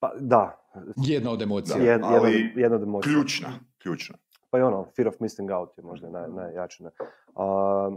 [0.00, 0.58] Pa, da,
[0.96, 1.76] Jedna od emocija.
[1.78, 3.12] jed, ali jedna, jedna od emocija.
[3.12, 4.16] Ključna, ključna.
[4.50, 6.84] Pa i ono, fear of missing out je možda naj, najjače.
[6.84, 6.90] ne.
[7.34, 7.90] A,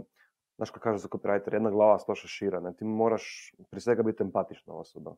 [0.56, 2.60] znaš kako kaže za copywriter, jedna glava sto šešira.
[2.60, 2.72] Ne?
[2.72, 5.14] Ti moraš prije svega biti empatična osoba.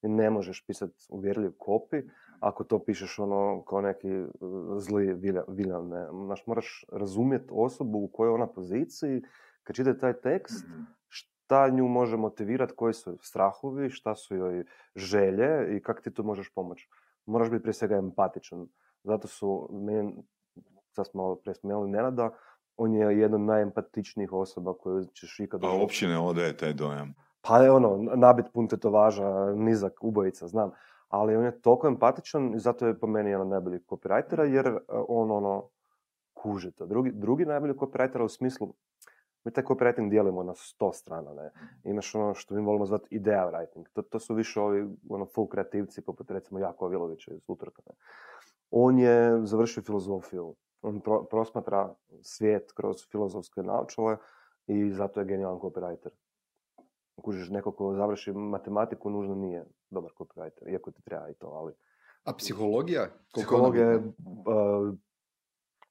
[0.00, 2.08] Ti ne možeš pisati uvjerljiv copy
[2.40, 4.28] ako to pišeš ono kao neki uh,
[4.78, 5.88] zli vilja- viljan.
[5.88, 6.06] Ne?
[6.24, 9.22] Znaš, moraš razumjeti osobu u kojoj je ona poziciji,
[9.62, 10.82] kad čita taj tekst, Mhm.
[11.44, 14.64] Šta nju može motivirati, koji su strahovi, šta su joj
[14.96, 16.88] želje i kako ti tu možeš pomoći.
[17.26, 18.68] Moraš biti prije svega empatičan.
[19.02, 20.14] Zato su, meni,
[20.92, 22.30] sad smo malo prije spomenuli Nenada,
[22.76, 25.82] on je jedna od najempatičnijih osoba koju ćeš ikad Pa doživjeti.
[25.82, 27.14] uopće ne odaje taj dojam.
[27.40, 30.70] Pa je ono, nabit pun tetovaža, nizak, ubojica, znam.
[31.08, 34.66] Ali on je toliko empatičan i zato je po meni jedan od najboljih copywritera, jer
[34.66, 35.68] e, on ono,
[36.34, 36.86] kuži to.
[36.86, 38.74] Drugi, drugi najbolji copywriter u smislu,
[39.44, 41.50] mi taj copywriting dijelimo na sto strana, ne.
[41.84, 43.84] Imaš ono što mi volimo zvati idea writing.
[43.92, 47.82] To, to su više ovi ono, full kreativci, poput recimo Jako Vilovića iz Utorka.
[47.86, 47.94] Ne.
[48.70, 50.54] On je završio filozofiju.
[50.82, 54.16] On pro- prosmatra svijet kroz filozofske naočale
[54.66, 56.10] i zato je genijalan copywriter.
[57.22, 61.72] Kužiš, neko ko završi matematiku nužno nije dobar copywriter, iako ti treba i to, ali
[62.24, 63.06] A psihologija?
[63.32, 64.04] Koliko psihologija je uh,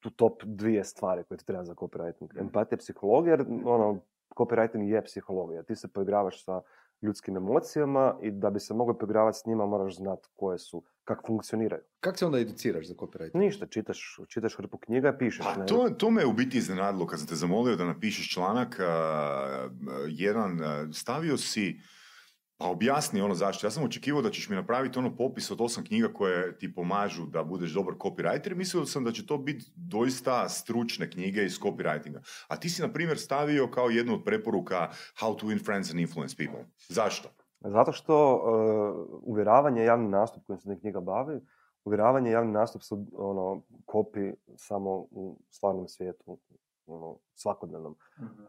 [0.03, 2.39] tu top dvije stvari koje ti treba za copywriting.
[2.39, 3.99] Empatija, psihologija, jer ono,
[4.35, 5.63] copywriting je psihologija.
[5.63, 6.61] Ti se poigravaš sa
[7.01, 11.27] ljudskim emocijama i da bi se mogao poigravati s njima moraš znati koje su, kako
[11.27, 11.81] funkcioniraju.
[11.99, 13.37] Kako se onda educiraš za copywriting?
[13.37, 15.45] Ništa, čitaš, čitaš hrpu knjiga i pišeš.
[15.45, 15.65] Pa ne?
[15.65, 19.69] to, to me u biti iznenadilo kad sam te zamolio da napišeš članak a,
[20.07, 20.59] jedan,
[20.93, 21.79] stavio si
[22.63, 23.67] pa objasni ono zašto.
[23.67, 27.25] Ja sam očekivao da ćeš mi napraviti ono popis od osam knjiga koje ti pomažu
[27.25, 32.19] da budeš dobar copywriter mislio sam da će to biti doista stručne knjige iz copywritinga.
[32.47, 34.89] A ti si, na primjer, stavio kao jednu od preporuka
[35.21, 36.65] How to win friends and influence people.
[36.89, 37.29] Zašto?
[37.61, 41.39] Zato što uh, uvjeravanje je javni nastup kojim se ta knjiga bavi,
[41.85, 46.39] uvjeravanje je javni nastup su ono, kopi samo u stvarnom svijetu,
[46.85, 47.95] ono, svakodnevnom.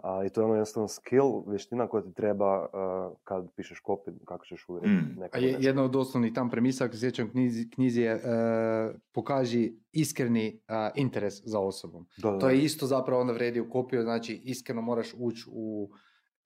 [0.03, 4.11] A, I to je ono jednostavno skill, vještina koja ti treba uh, kad pišeš kopi,
[4.25, 5.23] kako ćeš uvjeriti Mm.
[5.33, 8.21] A je, jedna od osnovnih tam premisa, ako se sjećam knjizi, knjizi je e,
[9.13, 10.61] pokaži iskreni
[10.95, 12.07] interes za osobom.
[12.23, 15.91] Da, da, To je isto zapravo onda vredi u kopiju, znači iskreno moraš ući u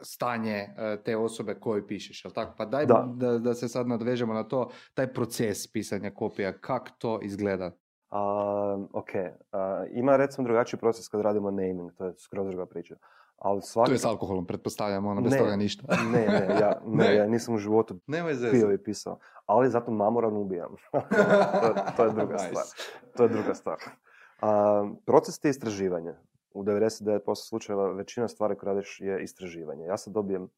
[0.03, 2.55] stanje e, te osobe koju pišeš, jel tako?
[2.59, 3.14] Pa daj Da.
[3.16, 3.38] da.
[3.38, 7.72] Da, se sad nadvežemo na to, taj proces pisanja kopija, kako to izgleda?
[8.11, 8.21] A,
[8.92, 9.09] ok,
[9.53, 12.97] a, ima recimo drugačiji proces kad radimo naming, to je skroz druga priča.
[13.38, 13.88] Ali svaki...
[13.88, 15.38] To je s alkoholom, pretpostavljam, ono, bez Ne.
[15.38, 15.97] toga ništa.
[16.12, 17.14] Ne, ne, ja, ne, Ne.
[17.14, 19.18] ja nisam u životu Nemoj pio i pisao.
[19.47, 20.77] Ali zato mamoran ubijam.
[21.62, 22.47] to, to je druga Nice.
[22.49, 22.64] stvar.
[23.16, 23.77] To je druga stvar.
[24.40, 26.14] A, proces ti je istraživanje.
[26.55, 29.85] U 99% slučajeva većina stvari koje radiš je istraživanje.
[29.85, 30.49] Ja sad dobijem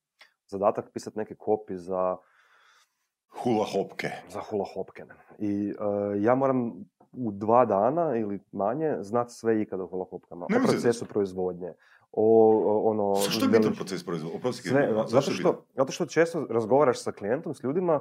[0.47, 2.17] zadatak pisati neki kopi za,
[3.43, 4.09] Hula hopke.
[4.29, 5.15] za hula hopkene.
[5.39, 5.75] I e,
[6.21, 6.73] ja moram
[7.13, 10.47] u dva dana ili manje znati sve ikada o.
[10.51, 11.73] Nemoj O procesu proizvodnje.
[12.13, 12.25] O,
[12.67, 13.17] o- ono...
[13.17, 14.05] Što je bitan proces
[15.07, 18.01] zašto zato što, zato što često razgovaraš sa klijentom, s ljudima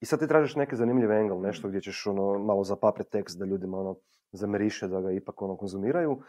[0.00, 3.44] i sad ti tražiš neki zanimljiv engel, nešto gdje ćeš ono, malo zapapret tekst da
[3.44, 3.96] ljudima ono,
[4.32, 6.22] zamiriše da ga ipak ono, konzumiraju.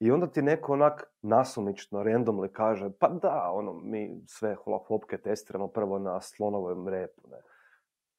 [0.00, 5.18] I onda ti neko onak nasumično, randomly kaže, pa da, ono, mi sve hula hopke
[5.18, 7.36] testiramo prvo na slonovom repu, ne.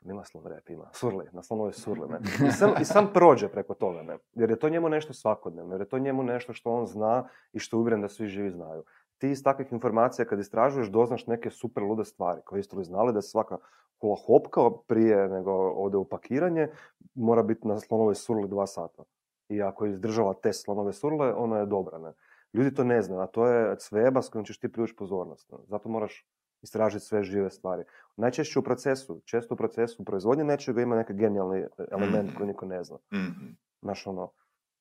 [0.01, 0.89] Nema slon rep, ima.
[0.93, 2.19] Surli, na slonovoj surli, ne.
[2.47, 4.17] I sam, I sam prođe preko toga, ne.
[4.33, 7.59] Jer je to njemu nešto svakodnevno, jer je to njemu nešto što on zna i
[7.59, 8.83] što je uvjeren da svi živi znaju
[9.21, 13.13] ti iz takvih informacija kad istražuješ doznaš neke super lude stvari koje jeste li znali
[13.13, 13.57] da se svaka
[13.99, 16.67] hula hopka prije nego ode u pakiranje
[17.15, 19.03] mora biti na slonovoj surli dva sata.
[19.49, 21.97] I ako je izdržala test slonove surle, ona je dobra.
[21.97, 22.13] Ne?
[22.53, 25.51] Ljudi to ne znaju, a to je cveba s kojom ćeš ti privući pozornost.
[25.51, 25.57] Ne?
[25.67, 26.25] Zato moraš
[26.61, 27.83] istražiti sve žive stvari.
[28.15, 32.83] Najčešće u procesu, često u procesu proizvodnje nečega ima neki genijalni element koji niko ne
[32.83, 32.97] zna.
[33.13, 33.47] Mhm.
[33.81, 34.31] Znaš ono,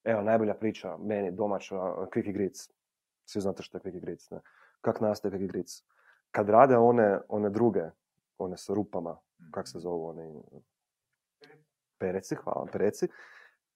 [0.04, 2.70] evo najbolja priča, meni domaća, Quickie Grits.
[3.24, 4.40] Svi znate što je Quickie Grits, ne?
[4.80, 5.84] Kak nastaje Quickie Grits?
[6.30, 7.82] Kad rade one, one druge,
[8.38, 9.18] one sa rupama,
[9.50, 10.42] kak se zovu oni?
[11.98, 13.08] Pereci, hvala, pereci.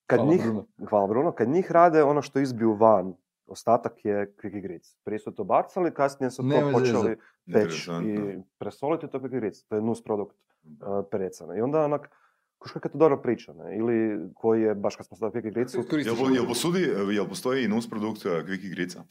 [0.07, 0.65] Kad Hvala, njih, Bruno.
[0.89, 3.13] hvala Bruno, kad njih rade ono što izbiju van,
[3.47, 4.95] ostatak je Quickie Grits.
[5.03, 7.17] Prije su to bacali, kasnije su to počeli
[7.53, 9.63] peći i presoliti to Quickie Grits.
[9.63, 11.57] To je nus produkt uh, perecana.
[11.57, 12.09] I onda onak,
[12.57, 13.77] kuš kakva je to dobra priča, ne?
[13.77, 16.79] Ili koji je, baš kad smo stavili Quickie Gritsu, Jel, jel, posudi,
[17.11, 19.03] jel postoji i nus produkt uh, Quickie Grica?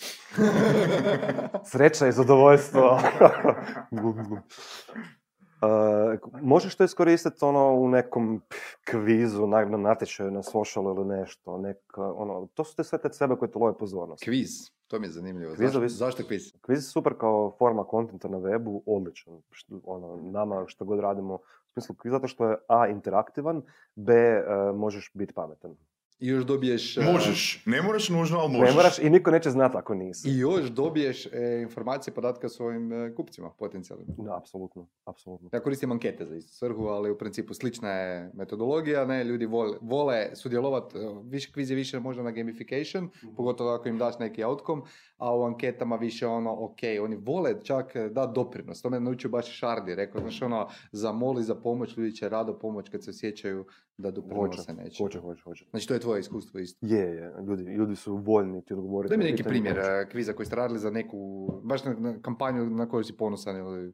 [1.73, 3.01] Sreća i zadovoljstvo.
[5.65, 8.43] Uh, možeš to iskoristiti ono u nekom
[8.85, 11.59] kvizu, na, na natječaju, na socialu ili nešto.
[11.59, 14.25] Nek, ono, to su te sve te sebe koje te love pozornost.
[14.25, 14.51] Kviz,
[14.87, 15.55] to mi je zanimljivo.
[15.55, 16.53] Kvizovi Zašto, zašto kviz?
[16.61, 19.43] Kviz je super kao forma kontenta na webu, odličan.
[19.51, 23.63] Što, ono, nama što god radimo, u smislu kviz zato što je A, interaktivan,
[23.95, 25.77] B, uh, možeš biti pametan.
[26.19, 26.97] I još dobiješ...
[26.97, 27.63] e, Možeš.
[27.67, 28.69] Ne moraš nužno, ali možeš.
[28.69, 30.29] Ne moraš i niko neće znati ako nisi.
[30.29, 34.07] I još dobiješ e, informacije, podatke o svojim e, kupcima potencijalnim.
[34.19, 35.49] Da, apsolutno, apsolutno.
[35.53, 39.79] Ja koristim ankete za istu svrhu, ali u principu slična je metodologija, ne, ljudi vole,
[39.81, 44.83] vole sudjelovati, više kviz je više možda na gamification, pogotovo ako im daš neki outcome,
[45.17, 49.31] a u anketama više ono, ok, oni vole čak e, da doprinos, to me naučio
[49.31, 53.67] baš Šardi, rekao, znaš ono, zamoli za pomoć, ljudi će rado pomoć kad se osjećaju
[53.97, 55.07] da doprinose nečemu.
[55.07, 55.67] hoće, hoće, hoće.
[55.71, 56.87] Znači to je tvoje iskustvo isto.
[56.87, 59.17] Je, je, ljudi, ljudi su voljni ti odgovoriti.
[59.17, 59.89] Daj mi neki primjer hoće.
[59.89, 63.57] e, kviza koji ste radili za neku, baš na, na kampanju na koju si ponosan
[63.57, 63.93] ili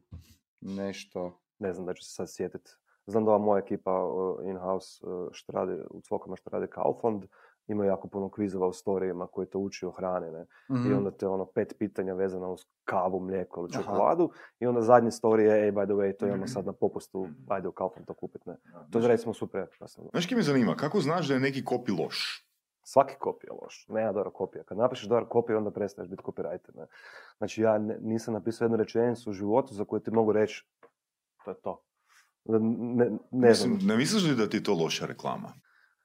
[0.61, 1.41] nešto.
[1.59, 2.71] Ne znam da ću se sad sjetiti.
[3.05, 7.25] Znam da ova moja ekipa uh, in-house što radi, u Cvokama što radi Kaufland,
[7.67, 10.45] ima jako puno kvizova u storijima koji te uči o hrani, ne?
[10.69, 10.93] I Mhm.
[10.93, 13.83] onda te ono pet pitanja vezano uz kavu, mlijeko ili Aha.
[13.83, 14.29] čokoladu.
[14.59, 16.47] I onda zadnji story je, ej, by the way, to imamo Mhm.
[16.47, 18.55] sad na popustu, ajde u Kaufland to kupit, ne?
[18.91, 20.03] To je recimo super efikasno.
[20.11, 20.75] Znaš me zanima?
[20.75, 22.47] Kako znaš da je neki kopi loš?
[22.83, 23.85] Svaki kopij je loš.
[23.89, 24.63] Nema dobra kopija.
[24.63, 26.75] Kad napišeš dobar kopij, onda prestaješ biti copywriter.
[26.75, 26.85] Ne?
[27.37, 30.65] Znači, ja ne- nisam napisao jednu rečenicu u životu za koju ti mogu reći
[31.45, 31.81] to je to.
[32.45, 33.49] Ne, ne, ne.
[33.49, 35.53] Mislim, ne misliš li da ti je to loša reklama?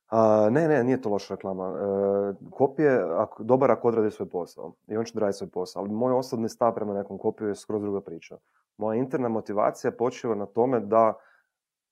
[0.09, 1.65] A, ne, ne, nije to loša reklama.
[1.65, 4.73] E, kopije, ako, dobar ako odradi svoj posao.
[4.89, 5.83] I on će raditi svoj posao.
[5.83, 8.37] Ali moj osobni stav prema nekom kopiju je skroz druga priča.
[8.77, 11.15] Moja interna motivacija počiva na tome da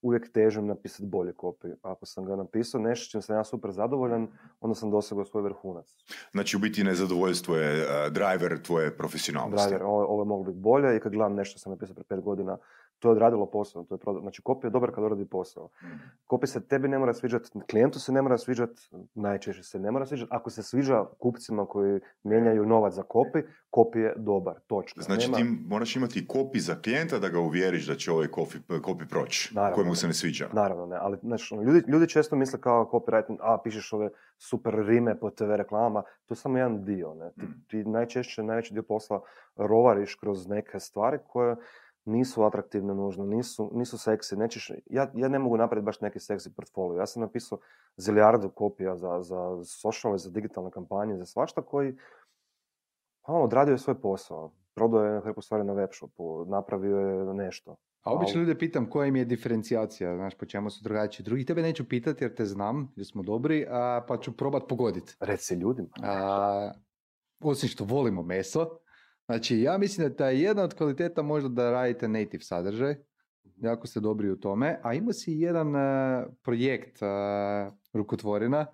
[0.04, 1.70] uvijek težim napisati bolji kopij.
[1.82, 4.28] Ako sam ga napisao nešto čim sam ja super zadovoljan,
[4.60, 5.86] onda sam dosegao svoj vrhunac.
[6.32, 9.68] Znači, u biti nezadovoljstvo je uh, driver tvoje profesionalnosti.
[9.68, 12.06] driver, ovo, ovo je moglo biti bolje i kad gledam nešto što sam napisao prije
[12.08, 12.58] pet godina,
[13.04, 15.68] to je odradilo posao, to je proda- Znači, kopija je dobar kad odradi posao.
[15.80, 15.92] Mhm.
[16.26, 18.82] Kopija se tebi ne mora sviđati, klijentu se ne mora sviđati,
[19.14, 20.28] najčešće se ne mora sviđati.
[20.32, 23.38] Ako se sviđa kupcima koji mijenjaju novac za kopi,
[23.70, 25.02] kopi je dobar, točka.
[25.02, 28.52] Znači, Nema- ti moraš imati kopi za klijenta da ga uvjeriš da će ovaj kopi,
[28.82, 30.48] kopi proći, kojemu se ne sviđa.
[30.52, 35.14] Naravno, ne, ali znači, ljudi, ljudi često misle kao copywriting, a pišeš ove super rime
[35.16, 37.14] po TV reklamama, to je samo jedan dio.
[37.14, 37.30] Ne?
[37.30, 37.64] Ti, Mm.
[37.68, 39.20] ti najčešće, najveći dio posla
[39.56, 41.56] rovariš kroz neke stvari koje
[42.04, 44.36] nisu atraktivne nužno, nisu, nisu seksi.
[44.36, 46.98] Nećeš, ja, ja ne mogu napraviti baš neki seksi portfolio.
[46.98, 47.58] Ja sam napisao
[47.96, 51.96] zilijardu kopija za, za socijalne, za digitalne kampanje, za svašta koji
[53.22, 54.52] ono, odradio je svoj posao.
[54.74, 57.76] Prodao je hrpu stvari na webshopu, napravio je nešto.
[58.02, 61.24] A obično ljude pitam koja im je diferencijacija, znaš, po čemu su drugačiji.
[61.24, 65.16] Drugi tebe neću pitati jer te znam, jer smo dobri, a, pa ću probat pogoditi.
[65.20, 65.88] Reci ljudima.
[66.02, 66.72] A,
[67.40, 68.78] osim što volimo meso,
[69.26, 72.96] znači ja mislim da je jedna od kvaliteta možda da radite native sadržaj,
[73.56, 77.06] jako ste dobri u tome, a ima si jedan e, projekt e,
[77.92, 78.66] rukotvorina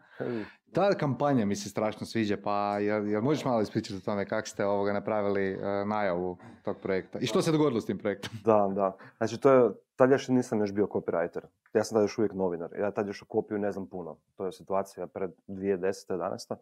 [0.73, 4.49] Ta kampanja mi se strašno sviđa, pa jel, jel možeš malo ispričati o tome kako
[4.49, 7.19] ste ovoga napravili e, najavu tog projekta?
[7.19, 8.31] I što se dogodilo s tim projektom?
[8.45, 8.97] Da, da.
[9.17, 11.41] Znači, to je, tad još nisam još bio copywriter.
[11.75, 12.71] Ja sam tad još uvijek novinar.
[12.79, 14.17] Ja tad još kopiju ne znam puno.
[14.37, 15.91] To je situacija pred 2010.
[16.09, 16.57] 11.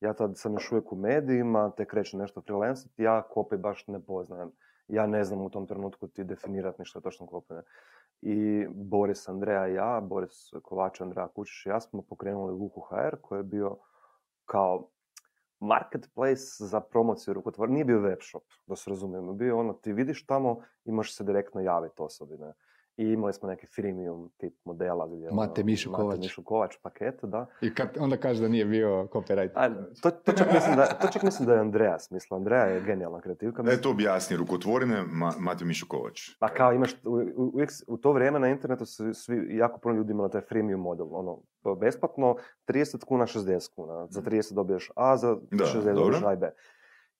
[0.00, 4.00] Ja tad sam još uvijek u medijima, te krećem nešto freelance, ja kopij baš ne
[4.00, 4.50] poznajem.
[4.88, 7.62] Ja ne znam u tom trenutku ti definirati ništa točno kopije.
[8.22, 13.16] I Boris, Andreja i ja, Boris Kovač, Andreja Kučić i ja smo pokrenuli Vuku HR
[13.22, 13.76] koji je bio
[14.44, 14.88] kao
[15.60, 17.72] marketplace za promociju rukotvora.
[17.72, 19.32] Nije bio web shop, da se razumijemo.
[19.32, 22.36] Bio ono, ti vidiš tamo i možeš se direktno javiti osobi.
[22.36, 22.52] Ne?
[22.96, 25.06] I imali smo neke freemium tip modela.
[25.08, 26.18] Gdje, Mate ono, Mišu Mate Kovač.
[26.18, 27.46] Mišu Kovač pakete, da.
[27.60, 29.50] I kad onda kaže da nije bio copywriter.
[29.54, 29.68] A,
[30.02, 32.38] to, to, čak mislim da, to čak mislim da je Andreja smislila.
[32.38, 33.62] Andreja je genijalna kreativka.
[33.62, 36.20] Da je to objasni, rukotvorine Ma- Mate Mišukovač.
[36.38, 39.80] Pa kao imaš, u, u, uvijek s- u to vrijeme na internetu su svi, jako
[39.80, 41.06] puno ljudi imali taj freemium model.
[41.10, 41.38] Ono,
[41.74, 44.06] besplatno 30 kuna, 60 kuna.
[44.06, 45.94] Za 30 dobiješ A, za Da, 60 dobro.
[45.94, 46.50] dobiješ A i B.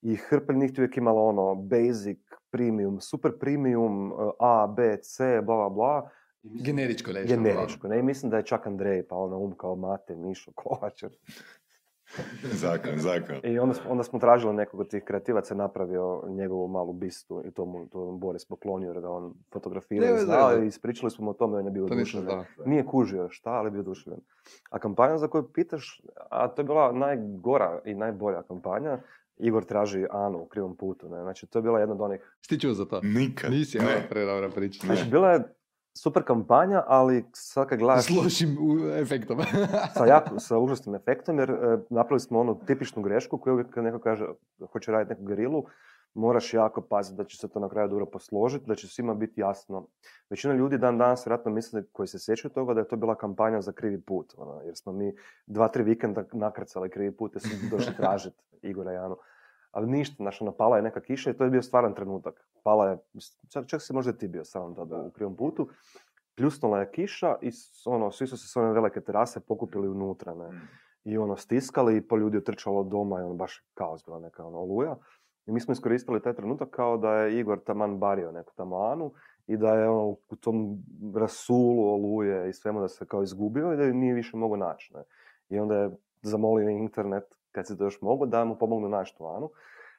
[0.04, 2.18] I hrpe njih uvijek imala ono basic,
[2.50, 6.10] premium, super premium, A, B, C, bla, bla, bla.
[6.42, 7.28] Generičko nešto.
[7.28, 7.88] Generičko.
[7.88, 11.04] Ne, I mislim da je čak Andrej, pa ono um kao Mate, Mišo, Kovač.
[12.54, 13.36] zakon, zakon.
[13.44, 17.50] I onda, smo- onda smo tražili nekog od tih kreativaca, napravio njegovu malu bistu i
[17.50, 20.64] to mu, to Boris poklonio jer ga on fotografira Ne, i ne, znao ne.
[20.64, 22.44] i ispričali smo mu o tome, on je bio To nisam oduševljen.
[22.54, 22.66] znao.
[22.66, 24.20] Nije kužio šta, ali je bio oduševljen.
[24.70, 28.98] A kampanja za koju pitaš, a to je bila najgora i najbolja kampanja,
[29.36, 31.08] Igor traži Anu u krivom putu.
[31.08, 31.22] Ne?
[31.22, 32.36] Znači, to je bila jedna od onih...
[32.40, 33.00] Sti čuo za to?
[33.02, 33.50] Nikad.
[33.50, 34.06] Nisi, ne.
[34.10, 34.86] predobra priča.
[34.86, 35.54] Znači, bila je
[35.98, 38.06] super kampanja, ali sad kad gledaš...
[38.06, 38.56] S lošim
[38.92, 39.38] efektom.
[39.96, 41.54] sa, jako, sa užasnim efektom, jer e,
[41.90, 44.26] napravili smo onu tipičnu grešku koju uvijek kad neko kaže
[44.72, 45.64] hoće raditi neku gerilu,
[46.14, 49.40] moraš jako paziti da će se to na kraju dobro posložiti, da će svima biti
[49.40, 49.86] jasno.
[50.30, 53.60] Većina ljudi dan danas vjerojatno misle koji se sjećaju toga da je to bila kampanja
[53.60, 55.14] za krivi put, ono, jer smo mi
[55.46, 59.16] dva, tri vikenda nakrcali krivi put i su došli tražiti Igora i Anu.
[59.70, 62.48] Ali ništa, znaš, ono, pala je neka kiša i to je bio stvaran trenutak.
[62.62, 62.98] Pala je,
[63.48, 65.68] čak, čak si možda ti bio sam tada u krivom putu.
[66.36, 67.50] Pljusnula je kiša i
[67.86, 70.60] ono, svi su se s one velike terase pokupili unutra, ne.
[71.04, 74.58] I ono, stiskali i po ljudi otrčalo doma i ono, baš kaos bila neka ono,
[74.58, 74.96] oluja.
[75.46, 79.12] I mi smo iskoristili taj trenutak kao da je Igor taman bario neku tamo Anu
[79.46, 80.78] i da je ono, u tom
[81.14, 84.94] rasulu oluje i svemu da se kao izgubio i da nije više mogu naći.
[84.94, 85.02] Ne.
[85.48, 85.90] I onda je
[86.22, 89.50] zamolio internet, kad se to još mogu, da mu pomognu naći tu Anu.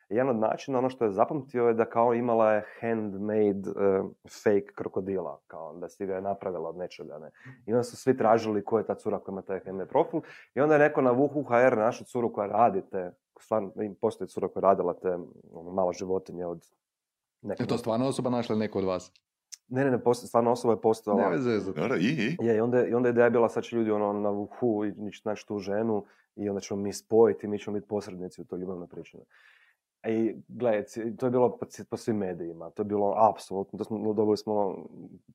[0.10, 4.03] I jedan od načina, ono što je zapamtio je da kao imala je handmade eh,
[4.43, 7.31] fake krokodila, kao da si ga je napravila od nečega, ne.
[7.65, 10.21] I onda su svi tražili ko je ta cura koja ima taj handmade profil.
[10.55, 14.28] I onda je neko na Vuhu HR našu curu koja radi te, stvarno, im postoji
[14.28, 15.17] cura koja je radila te
[15.52, 16.65] ono, malo životinje od
[17.41, 17.63] neke...
[17.63, 19.12] Je to stvarno osoba našla neko od vas?
[19.67, 21.21] Ne, ne, ne, postoji, stvarno osoba je postojala.
[21.21, 21.82] Ne veze za to.
[21.82, 22.45] Dobro, i, i.
[22.45, 24.93] Je, i onda, i onda je ideja bila sad će ljudi ono na Vuhu i
[25.24, 28.60] naći tu ženu i onda ćemo mi spojiti i mi ćemo biti posrednici u toj
[28.60, 29.17] ljubavnoj priči.
[30.07, 31.57] I gledaj, ci- to je bilo
[31.89, 34.87] po, svim medijima, to je bilo apsolutno, to smo, dobili smo ono,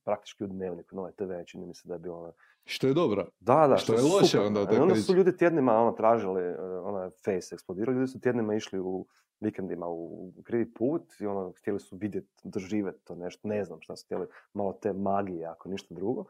[0.04, 2.32] praktički u dnevniku, nove TV, čini mi se da je bilo ono,
[2.64, 3.26] Što je dobro.
[3.40, 4.22] da, da, Što je super.
[4.22, 8.06] loše onda I onda su ljudi tjednima ono, tražili, eh, ono je face eksplodirao, ljudi
[8.06, 9.06] su tjednima išli u
[9.40, 13.80] vikendima u, u krivi put i ono, htjeli su vidjeti, doživjeti to nešto, ne znam
[13.80, 16.24] šta su htjeli, malo te magije, ako ništa drugo.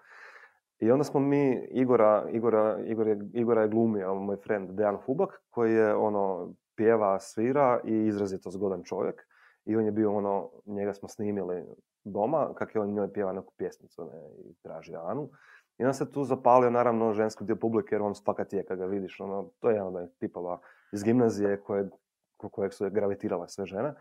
[0.78, 5.42] I onda smo mi, Igora, Igora, Igor je, Igora je glumio, moj friend Dejan Hubak,
[5.50, 9.26] koji je ono, pjeva, svira i izrazito zgodan čovjek.
[9.64, 11.64] I on je bio ono, njega smo snimili
[12.04, 15.28] doma, kak je on njoj pjeva neku pjesmicu ne, i traži Anu.
[15.78, 18.86] I onda se tu zapalio naravno ženski dio publike jer on fakat je kad ga
[18.86, 19.20] vidiš.
[19.20, 20.60] Ono, to je jedan od tipova
[20.92, 21.90] iz gimnazije koje,
[22.36, 23.94] ko kojeg su gravitirale sve žene.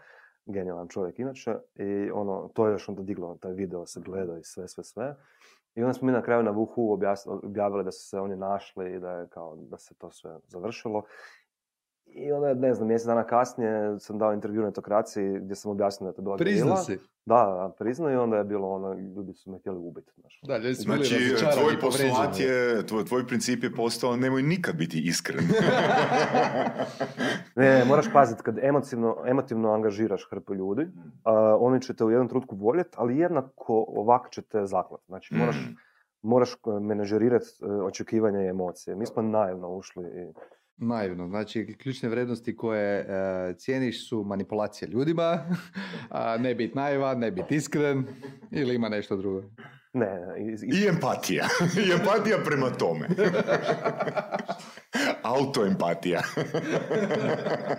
[0.46, 1.56] Genijalan čovjek inače.
[1.76, 5.15] I ono, to je još onda diglo, taj video se gledao i sve, sve, sve.
[5.76, 9.00] I onda smo mi na kraju na Vuhu objavili da su se oni našli i
[9.00, 11.04] da je kao, da se to sve završilo.
[12.13, 16.06] I onda, ne znam, mjesec dana kasnije sam dao intervju na Netokraciji gdje sam objasnio
[16.06, 17.00] da je to bila Priznao si.
[17.26, 20.12] Da, da, priznao i onda je bilo ono, ljudi su me htjeli ubiti.
[20.19, 20.39] Znaš.
[20.43, 25.02] Da, ljudi su Znači, tvoj postulat je, tvoj, tvoj princip je postao nemoj nikad biti
[25.08, 25.43] iskren.
[27.56, 30.88] Ne, moraš paziti, kad emotivno, emotivno angažiraš hrpu ljudi,
[31.24, 35.04] a, oni će te u jednom trenutku voljeti, ali jednako ovak će te zaklati.
[35.08, 35.76] Znači, moraš, Mm.
[36.22, 37.48] moraš menadžerirati
[37.84, 38.95] očekivanja i emocije.
[38.95, 40.34] Mi smo naivno ušli i...
[40.82, 43.06] Naivno, znači ključne vrijednosti koje e,
[43.54, 45.38] cijeniš su manipulacija ljudima,
[46.10, 48.06] a ne biti naivan, ne biti iskren
[48.52, 49.44] ili ima nešto drugo.
[49.94, 51.48] Ne, ne, iz- iz- I empatija.
[51.88, 53.08] I empatija prema tome.
[55.24, 56.22] Autoempatija.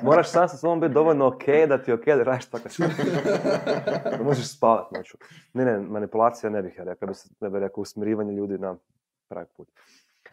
[0.02, 2.68] moraš sam sa sobom biti dovoljno ok da ti je ok da radiš tako
[4.18, 5.16] da možeš spavat noću.
[5.52, 8.58] Ne, ne, manipulacija ne bih ja rekao, ja bih, se- ne bih rekao usmjerivanje ljudi
[8.58, 8.76] na
[9.28, 9.68] pravi put.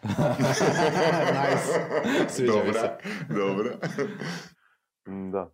[1.40, 1.80] nice.
[2.30, 2.90] Sviđa mi se.
[3.30, 3.78] Dobra.
[5.08, 5.52] Mm, Da.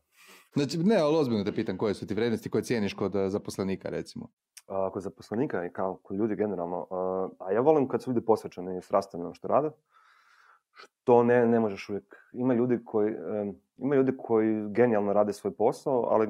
[0.54, 3.90] Znači, ne, ali ozbiljno te pitam koje su ti vrijednosti koje cijeniš kod eh, zaposlenika,
[3.90, 4.28] recimo.
[4.68, 8.26] A, kod zaposlenika i kao kod ljudi generalno, a, a ja volim kad su ljudi
[8.26, 9.70] posvećeni i strastveni ono što rade,
[10.74, 12.16] što ne, ne možeš uvijek.
[12.34, 16.28] Ima ljudi koji, em, ima ljudi koji genijalno rade svoj posao, ali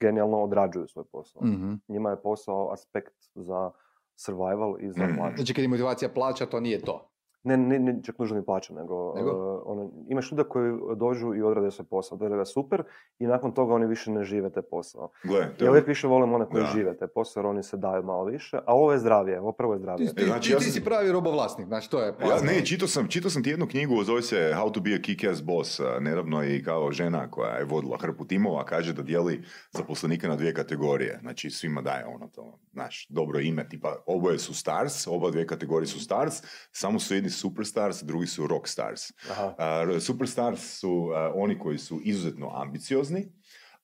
[0.00, 1.42] genijalno odrađuju svoj posao.
[1.44, 1.72] Mhm.
[1.88, 3.70] Njima je posao aspekt za
[4.16, 5.36] survival i za plaću.
[5.36, 7.11] Znači, kad je motivacija plaća, to nije to.
[7.44, 9.30] Ne, ne, ne čak nužno ni plaća, nego, Nego?
[9.30, 12.82] e, ono, imaš ljude koji dođu i odrade svoj posao, odrade ga super
[13.18, 15.10] i nakon toga oni više ne žive taj posao.
[15.24, 16.68] Gle, Ja je- uvijek više volim one koji Da.
[16.68, 19.72] žive taj posao jer oni se daju malo više, a ovo je zdravije, ovo prvo
[19.72, 20.08] je zdravije.
[20.08, 22.06] Ti, ti, znači, ti- ja ti sam- si pravi robovlasnik, znači to je...
[22.06, 22.44] Ja, poanta.
[22.44, 25.42] ne, čitao sam, čitao sam ti jednu knjigu, zove se How to be a kick-ass
[25.42, 30.28] boss, a, nedavno i kao žena koja je vodila hrpu timova, kaže da dijeli zaposlenike
[30.28, 35.06] na dvije kategorije, znači svima daje ono to, znaš, dobro ime, tipa oboje su stars,
[35.06, 36.34] oba dvije kategorije su stars,
[36.72, 39.02] samo su jedni superstars, drugi su rock stars.
[39.30, 39.54] Aha.
[40.00, 43.32] Superstars su oni koji su izuzetno ambiciozni,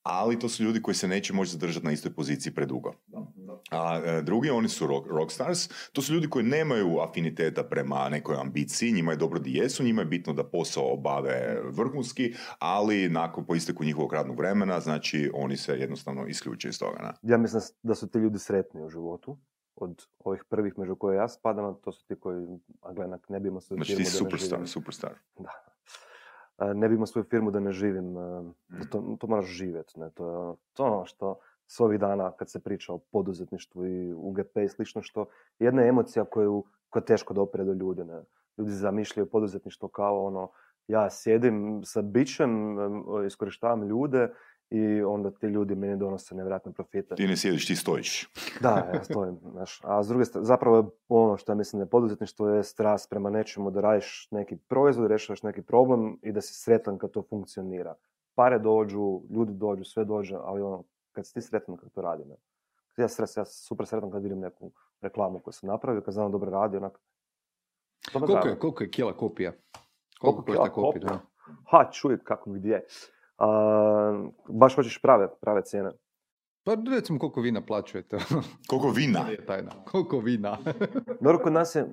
[0.02, 2.92] ali to su ljudi koji se neće moći zadržati na istoj poziciji predugo.
[3.70, 8.36] A e, drugi, oni su rock, rockstars, to su ljudi koji nemaju afiniteta prema nekoj
[8.40, 13.46] ambiciji, njima je dobro di jesu, njima je bitno da posao obave vrhunski, ali nakon
[13.46, 17.02] po isteku njihovog radnog vremena, znači oni se jednostavno isključuju iz toga.
[17.02, 17.14] Na.
[17.22, 19.38] Ja mislim da su ti ljudi sretni u životu.
[19.80, 22.46] Od ovih prvih među koje ja spadam, to su ti koji,
[22.82, 24.66] a gledak, ne bi imao svoju Znači firmu ti da ne superstar, živim.
[24.66, 25.12] superstar.
[26.58, 26.72] Da.
[26.74, 28.14] Ne bi imao svoju firmu da ne živim.
[28.14, 28.54] da Mm.
[28.90, 30.00] to, to moraš živjeti.
[30.00, 30.10] Ne?
[30.10, 33.86] To, je, ono- to je ono što s ovih dana kad se priča o poduzetništvu
[33.86, 35.26] i UGP i slično što
[35.58, 38.04] jedna emocija koju, koja teško dopre do ljudi.
[38.04, 38.22] Ne?
[38.56, 40.50] Ljudi zamišljaju poduzetništvo kao ono
[40.86, 44.34] ja sjedim sa bićem, em, iskorištavam ljude
[44.70, 47.14] i onda ti ljudi meni donose nevjerojatne profite.
[47.14, 48.28] Ti ne sjediš, ti stojiš.
[48.60, 49.80] Da, ja stojim, znaš.
[49.82, 53.10] A s druge strane, zapravo je ono što ja mislim da je poduzetništvo je strast
[53.10, 57.22] prema nečemu da radiš neki proizvod, rješavaš neki problem i da si sretan kad to
[57.22, 57.94] funkcionira.
[58.34, 62.24] Pare dođu, ljudi dođu, sve dođe, ali ono, kad si ti sretan kad to radi,
[62.24, 62.36] ne.
[62.96, 66.32] Ja, stres, ja super sretan kad vidim neku reklamu koju sam napravio, kad znam da
[66.32, 67.00] dobro radi, onak.
[68.12, 69.52] Koliko je, koliko je kila kopija?
[70.20, 71.18] Koliko Koliko košta kila kopija?
[71.70, 72.86] Ha, čuj, kako gdje.
[73.38, 75.90] A, baš hoćeš prave, prave cijene.
[76.64, 78.18] Pa recimo koliko vi naplaćujete.
[78.70, 79.24] Koliko vina?
[79.24, 79.70] Nije tajna.
[79.90, 80.58] Koliko vina?
[81.20, 81.86] Dobro, kod nas je,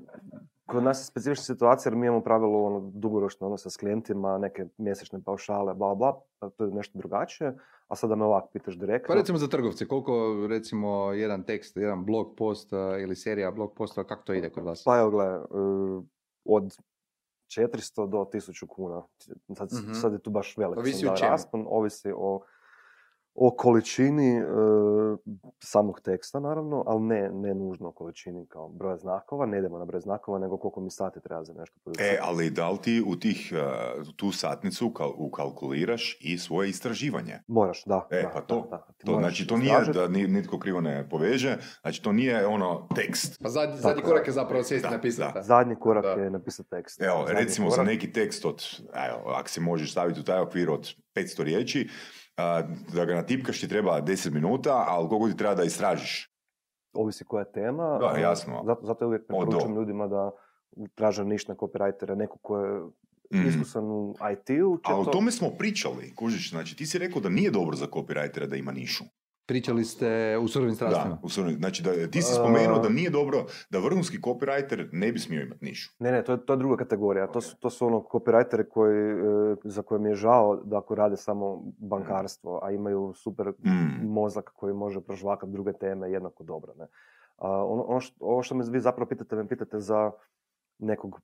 [0.65, 4.65] kod nas je specifična situacija jer mi imamo pravilo ono, dugoročno odnosa s klijentima, neke
[4.77, 7.57] mjesečne paušale, bla bla, pa to je nešto drugačije.
[7.87, 9.13] A sada me ovako pitaš direktno.
[9.13, 13.73] Pa recimo za trgovce, koliko recimo jedan tekst, jedan blog post a, ili serija blog
[13.73, 14.83] postova, kako to ide kod vas?
[14.83, 15.39] Pa evo gle, e,
[16.45, 16.77] od
[17.47, 17.71] 400
[18.07, 19.03] do 1000 kuna.
[19.57, 19.93] Sad, Mhm.
[19.93, 21.31] sad je tu baš velik Ovisi sam dao čemu.
[21.31, 22.41] raspon, ovisi o,
[23.35, 24.43] o količini e,
[25.59, 29.85] samog teksta naravno, ali ne, ne nužno o količini kao broja znakova, ne idemo na
[29.85, 33.15] broj znakova, nego koliko mi sati treba za nešto E, ali da li ti u
[33.15, 37.39] tih, uh, tu satnicu ukal- ukalkuliraš i svoje istraživanje?
[37.47, 38.07] Moraš, da.
[38.11, 38.87] E, da, pa to, da, da.
[39.05, 43.39] To, znači, to nije da ni- nitko krivo ne poveže, znači to nije ono tekst.
[43.43, 45.33] Pa zadnji, zadnji korak je zapravo sjesti napisati.
[45.33, 45.41] da.
[45.41, 46.11] Zadnji korak Da.
[46.13, 47.01] je napisati tekst.
[47.01, 48.63] Evo, Zadnji recimo za korak- neki tekst od,
[49.09, 51.89] evo, ako se možeš staviti u taj okvir od 500 riječi,
[52.37, 56.31] da ga natipkaš ti treba 10 minuta, ali koliko ti treba da istražiš?
[56.93, 57.97] Ovisi koja je tema.
[57.99, 58.63] Da, jasno.
[58.65, 60.31] Zato, zato uvijek preporučujem ljudima da
[60.95, 62.81] traže nišne copywritere, neko ko je
[63.31, 63.47] Mhm.
[63.47, 64.79] iskusan u IT-u.
[64.83, 67.87] A o to- tome smo pričali, kužiš, znači ti si rekao da nije dobro za
[67.87, 69.03] copywritera da ima nišu.
[69.45, 71.03] Pričali ste u surovim strastima.
[71.05, 73.37] Da, u stvari, znači da, ti si spomenuo da nije dobro,
[73.69, 75.91] da vrhunski copywriter ne bi smio imati nišu.
[75.99, 77.27] Ne, ne, to je, to je druga kategorija.
[77.27, 79.15] To, su, to su ono copywriteri koji, e,
[79.63, 84.07] za koje mi je žao da ako rade samo bankarstvo, a imaju super Mm.
[84.07, 86.73] mozak koji može prožvakati druge teme jednako dobro.
[86.73, 86.87] Ne?
[87.37, 90.11] A, ono, ono što, ovo što me vi zapravo pitate, me pitate za
[90.79, 91.21] nekog,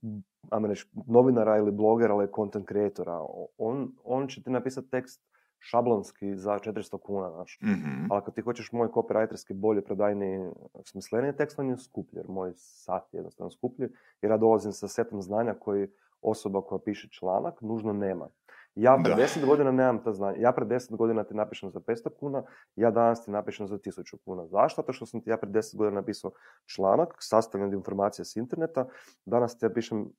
[0.49, 3.13] ajmo reći, novinara ili blogera ili content creatora.
[3.13, 5.21] O- On, on će ti napisati tekst
[5.61, 7.59] šablonski za 400 kuna, znaš.
[7.63, 8.11] Mhm.
[8.11, 10.51] Ali ako ti hoćeš moj copywriterski bolji, prodajniji,
[10.85, 13.89] smisleniji tekst, on je skuplji, jer moj sat je jednostavno skuplji,
[14.21, 15.87] jer ja dolazim sa setom znanja koji
[16.21, 18.27] osoba koja piše članak nužno nema.
[18.75, 19.23] Ja pred Da.
[19.23, 20.37] 10 godina nemam ta znanja.
[20.39, 22.43] Ja pred 10 godina ti napišem za 500 kuna,
[22.75, 24.47] ja danas ti napišem za 1000 kuna.
[24.47, 24.81] Zašto?
[24.81, 26.31] Zato što sam ti ja pred 10 godina napisao
[26.65, 28.85] članak, sastavljen od informacija s interneta,
[29.25, 30.11] danas ti ja pišem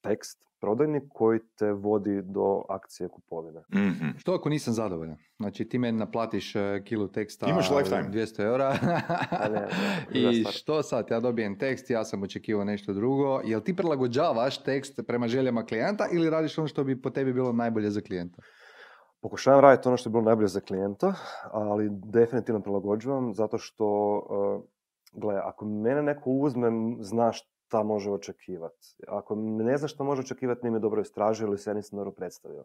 [0.00, 3.60] tekst prodajni koji te vodi do akcije kupovine.
[3.74, 4.06] Mhm.
[4.16, 5.16] Što ako nisam zadovoljan?
[5.36, 8.08] Znači ti meni naplatiš e, kilu teksta Imaš lifetime.
[8.12, 8.76] 200 eura
[9.30, 9.68] A ne, ne,
[10.32, 11.06] i što sad?
[11.10, 13.40] Ja dobijem tekst, ja sam očekivao nešto drugo.
[13.44, 17.52] Jel ti prilagođavaš tekst prema željama klijenta ili radiš ono što bi po tebi bilo
[17.52, 18.42] najbolje za klijenta?
[19.20, 21.14] Pokušavam raditi ono što je bilo najbolje za klijenta,
[21.52, 24.64] ali definitivno prilagođavam zato što, uh,
[25.22, 26.68] gle, ako mene neko uzme,
[27.00, 28.96] znaš šta može očekivati.
[29.08, 32.12] Ako ne znaš šta može očekivati, nije me dobro istražio ili se ja nisam dobro
[32.12, 32.64] predstavio.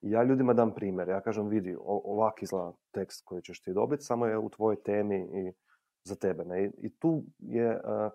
[0.00, 1.08] Ja ljudima dam primjer.
[1.08, 5.16] Ja kažem, vidi, ovak izgleda tekst koji ćeš ti dobiti, samo je u tvojoj temi
[5.16, 5.52] i
[6.04, 6.44] za tebe.
[6.44, 6.70] Ne?
[6.78, 7.70] I tu je...
[7.70, 8.10] E,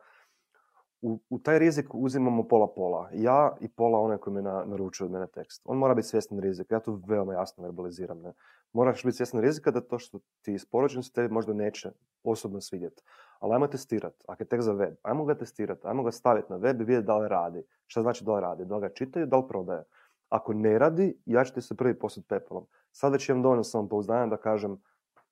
[1.02, 3.10] u, u, taj rizik uzimamo pola-pola.
[3.14, 5.62] Ja i pola onaj koji mi na, naručuje od mene tekst.
[5.66, 6.76] On mora biti svjestan rizika.
[6.76, 8.22] Ja to veoma jasno verbaliziram.
[8.22, 8.34] Ne?
[8.74, 11.92] Moraš biti svjestan rizika da to što ti isporučujem se tebi možda neće
[12.24, 13.04] osobno svidjeti.
[13.40, 14.24] Ali ajmo testirati.
[14.28, 15.82] Ako je tekst za web, ajmo ga testirati.
[15.88, 17.64] Ajmo ga staviti na web i vidjeti da li radi.
[17.88, 18.66] Šta znači da li radi?
[18.66, 19.84] Da li ga čitaju, da li prodaje.
[20.30, 22.66] Ako ne radi, ja ću ti se prvi posut pepelom.
[22.92, 24.82] Sad već imam dovoljno samopouzdanja da kažem,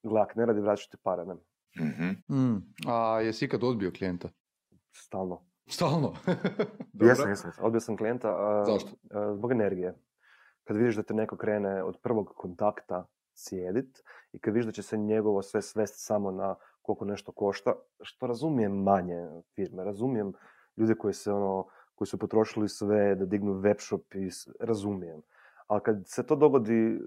[0.03, 1.25] glak, ne radi, vraću ti pare.
[1.25, 1.33] Ne?
[1.79, 2.73] Mm-hmm.
[2.87, 4.29] A jesi ikad odbio klijenta?
[4.91, 5.45] Stalno.
[5.67, 6.13] Stalno?
[7.07, 7.51] jesam, jesam.
[7.61, 8.63] Odbio sam klijenta.
[8.65, 8.89] Zašto?
[9.35, 9.95] zbog energije.
[10.63, 13.05] Kad vidiš da te neko krene od prvog kontakta
[13.35, 17.73] sjedit i kad vidiš da će se njegovo sve svesti samo na koliko nešto košta,
[18.01, 20.33] što razumijem manje firme, razumijem
[20.77, 21.65] ljude koji se ono,
[21.95, 24.29] koji su potrošili sve da dignu web shop i
[24.59, 25.21] razumijem.
[25.67, 26.99] Ali kad se to dogodi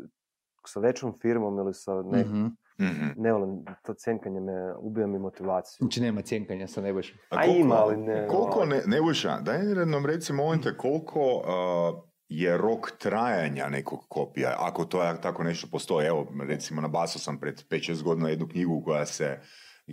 [0.67, 2.69] sa većom firmom ili sa nekim, mm
[3.17, 5.77] Ne volim, to cjenkanje me, ubija mi motivaciju.
[5.79, 7.19] Znači nema cjenkanja sa Nebojšom?
[7.31, 8.29] A, koliko, ima, ali ne...
[8.29, 14.85] Koliko, ne, Nebojša, daj nam recimo momente koliko uh, je rok trajanja nekog kopija, ako
[14.85, 16.07] to je, tako nešto postoji.
[16.07, 19.41] Evo, recimo na basu sam pred 5-6 godina jednu knjigu koja se,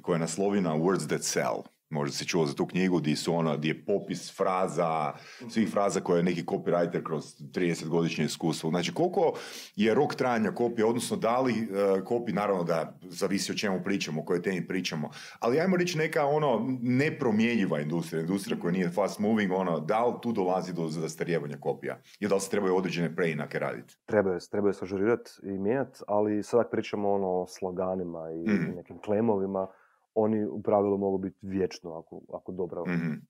[0.02, 3.58] koja je naslovina Words That Sell možda si čuo za tu knjigu di su ono,
[3.58, 5.14] di je popis fraza,
[5.50, 8.70] svih fraza koje je neki copywriter kroz 30 godišnje iskustvo.
[8.70, 9.34] Znači koliko
[9.76, 14.22] je rok trajanja kopije, odnosno da li uh, kopi, naravno da zavisi o čemu pričamo,
[14.22, 15.10] o kojoj temi pričamo,
[15.40, 20.14] ali ajmo reći neka ono nepromjenjiva industrija, industrija koja nije fast moving, ono, da li
[20.22, 22.00] tu dolazi do zastarijevanja kopija?
[22.20, 23.98] I da li se trebaju određene preinake raditi?
[24.06, 28.76] Trebaju, trebaju se ažurirati i mijenjati, ali sad pričamo ono o sloganima i mm.
[28.76, 29.68] nekim klemovima,
[30.16, 33.22] oni u pravilu mogu biti vječno ako, ako dobro mm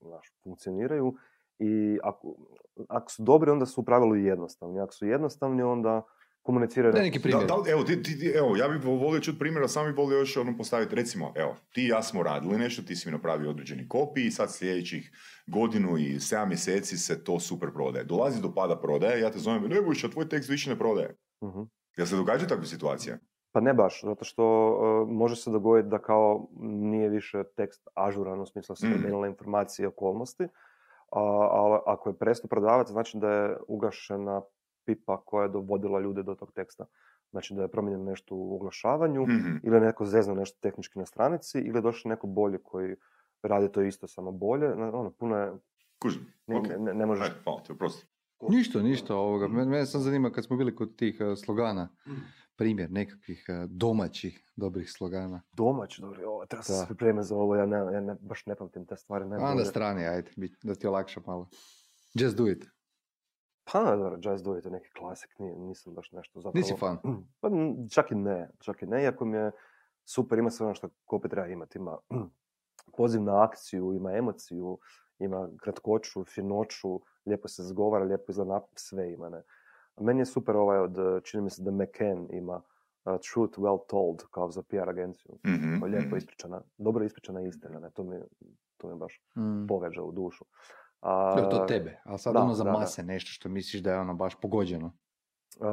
[0.44, 1.16] funkcioniraju.
[1.60, 2.36] I ako,
[2.88, 4.80] ako su dobri, onda su u pravilu jednostavni.
[4.80, 6.02] Ako su jednostavni, onda
[6.42, 6.94] komuniciraju...
[6.94, 7.48] Da, neki primjer.
[7.48, 10.58] Da, evo, ti, ti, evo, ja bih volio čuti primjera, sam bih volio još ono
[10.58, 14.26] postaviti, recimo, evo, ti i ja smo radili nešto, ti si mi napravio određeni kopij
[14.26, 15.12] i sad sljedećih
[15.48, 18.06] godinu i sedam mjeseci se to super prodaje.
[18.06, 21.16] Dolazi do pada prodaje, ja te zovem, ne a tvoj tekst više ne prodaje.
[21.42, 21.68] Uh-huh.
[21.98, 23.18] Jel se događa takva situacija?
[23.56, 28.42] Pa ne baš, zato što uh, može se dogoditi da kao nije više tekst ažuran
[28.42, 29.26] u smislu se mm.
[29.26, 30.48] informacije i okolnosti,
[31.52, 34.42] ali ako je presto prodavati, znači da je ugašena
[34.86, 36.86] pipa koja je dovodila ljude do tog teksta.
[37.32, 39.62] Znači da je promijenjeno nešto u oglašavanju mm-hmm.
[39.64, 42.96] ili neko zezno nešto tehnički na stranici ili je došao neko bolji koji
[43.42, 44.74] radi to isto samo bolje.
[44.74, 45.54] Ono, puno je...
[46.48, 47.28] Ne, ne, ne možeš...
[48.50, 49.48] Ništa, ništa ovoga.
[49.48, 51.90] Mene sam zanima kad smo bili kod tih uh, slogana.
[52.08, 52.12] Mm
[52.56, 55.42] primjer nekakvih e, domaćih dobrih slogana.
[55.54, 58.86] Domaći, dobri, ovo, treba se pripremiti za ovo, ja, ne, ja ne, baš ne pamtim
[58.86, 59.26] te stvari.
[59.26, 60.32] Ne Onda strani, ajde,
[60.64, 61.50] da ti olakša malo.
[62.14, 62.66] Just do it.
[63.72, 66.62] Pa, dobro, Just do it je neki klasik, nisam baš nešto zapravo...
[66.62, 66.98] Nisi fan?
[67.42, 67.50] Pa,
[67.92, 69.52] čak i ne, čak i ne, iako mi je
[70.06, 71.98] super, ima sve ono što kopit treba imati, ima
[72.98, 74.80] poziv na akciju, ima emociju,
[75.20, 79.44] ima kratkoću, finoću, lijepo se zgovara, lijepo izgleda, sve ima, ne.
[80.02, 84.24] Meni je super ovaj od, čini mi se da McCann ima uh, Truth Well Told
[84.32, 85.36] kao za PR agenciju.
[85.48, 87.90] Mm-hmm, lijepo mm ispričana, dobro ispričana istina, ne?
[87.90, 88.16] To, mi,
[88.78, 89.68] to mi baš mm.
[89.68, 90.46] pogađa u dušu.
[91.02, 94.14] A, to tebe, a sad da, ono za mase nešto što misliš da je ono
[94.14, 94.98] baš pogođeno.
[95.60, 95.68] Uh,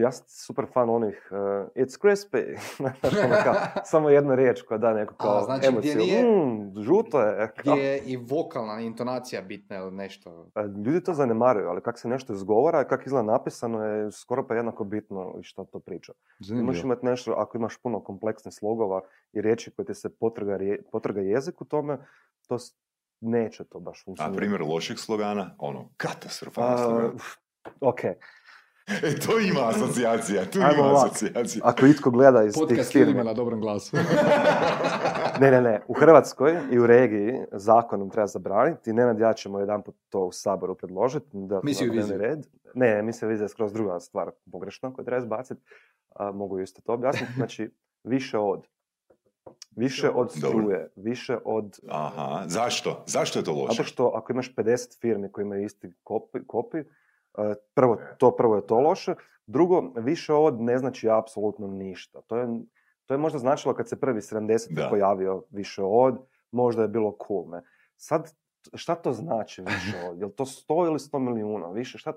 [0.00, 1.36] ja sam super fan onih uh,
[1.74, 2.58] It's crispy.
[3.24, 5.96] Ono samo jedna riječ koja da neku kao A, znači, emociju.
[5.96, 7.52] Nije, mm, žuto je.
[7.58, 10.50] Gdje je i vokalna intonacija bitna ili nešto.
[10.84, 14.54] Ljudi to zanemaruju, ali kako se nešto izgovara i kako izgleda napisano je skoro pa
[14.54, 16.12] jednako bitno i što to priča.
[16.50, 19.00] Imaš imati nešto, ako imaš puno kompleksnih slogova
[19.32, 20.58] i riječi koje ti se potrga,
[20.92, 21.98] potrga jezik u tome,
[22.46, 22.56] to
[23.20, 24.36] neće to baš funkcionirati.
[24.36, 25.54] A primjer loših slogana?
[25.58, 27.10] Ono, katastrofalno slogana.
[27.80, 28.00] Ok.
[29.04, 31.62] E, to ima asocijacija, tu Ajmo ima asocijacija.
[31.64, 33.24] Ako itko gleda iz Podcast tih firmi...
[33.24, 33.96] na dobrom glasu.
[35.40, 35.80] ne, ne, ne.
[35.88, 38.92] U Hrvatskoj i u regiji zakonom treba zabraniti.
[38.92, 41.26] Nenad ja ćemo jedan put to u Saboru predložiti.
[41.32, 42.18] Da, misiju viziju.
[42.18, 42.46] Red.
[42.74, 45.60] Ne, misija vizija je skroz druga stvar pogrešna koju treba izbaciti.
[46.34, 47.32] mogu isto to objasniti.
[47.36, 47.70] Znači,
[48.04, 48.66] više od.
[49.76, 51.78] Više od struje, više od...
[51.88, 53.04] Aha, zašto?
[53.06, 53.76] Zašto je to loše?
[53.76, 56.78] Zato što ako imaš 50 firmi koji imaju isti kopi, kopi
[57.74, 59.14] prvo, to prvo je to loše.
[59.46, 62.20] Drugo, više od ne znači apsolutno ništa.
[62.26, 62.46] To je,
[63.06, 66.18] to je možda značilo kad se prvi 70 pojavio više od,
[66.50, 67.50] možda je bilo cool.
[67.50, 67.62] Ne?
[67.96, 68.34] Sad,
[68.74, 70.20] šta to znači više od?
[70.20, 71.70] Jel to 100 ili 100 milijuna?
[71.70, 72.12] Više, šta,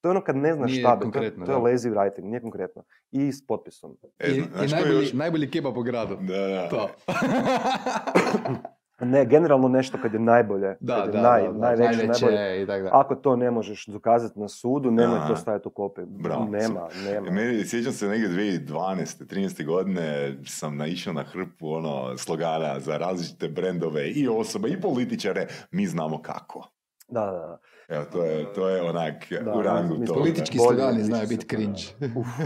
[0.00, 2.84] to je ono kad ne znaš šta bi, to, to je lazy writing, nije konkretno.
[3.10, 3.96] I s potpisom.
[4.18, 5.12] E, I, i najbolji, još...
[5.12, 6.16] najbolji kebab po gradu.
[6.16, 6.68] Da, da.
[6.68, 6.88] To.
[9.00, 12.24] Ne, generalno nešto kad je najbolje, Da, kad da, je naj, da, da, najveće, najveće
[12.24, 12.62] najbolje.
[12.62, 12.90] i tako da.
[12.92, 15.28] Ako to ne možeš dokazati na sudu, nemoj Aha.
[15.28, 16.06] to staviti u kopiju.
[16.06, 16.44] Bravo.
[16.44, 17.30] Nema, nema.
[17.30, 19.24] Meni, sjećam se negdje 2012.
[19.24, 19.64] 13.
[19.66, 25.86] godine sam naišao na hrpu ono slogana za različite brendove i osobe i političare, mi
[25.86, 26.68] znamo kako.
[27.08, 27.58] Da, da, da.
[27.88, 30.20] Evo, to je, to je onak Da, u rangu mislim, toga.
[30.20, 31.82] Politički slogani znaju biti cringe.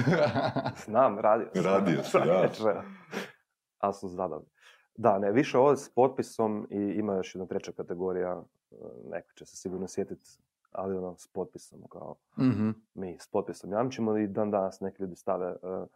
[0.84, 1.64] Znam, radio sam.
[1.64, 2.82] Radio si, da.
[3.84, 4.44] Ali su zadali.
[4.96, 8.74] Da, ne, više ovo s potpisom i ima još jedna treća kategorija, e,
[9.10, 10.30] neko će se sigurno sjetiti,
[10.72, 12.70] ali ono s potpisom, kao Mhm.
[12.94, 15.86] mi s potpisom jamčimo i dan danas neki ljudi stave, e,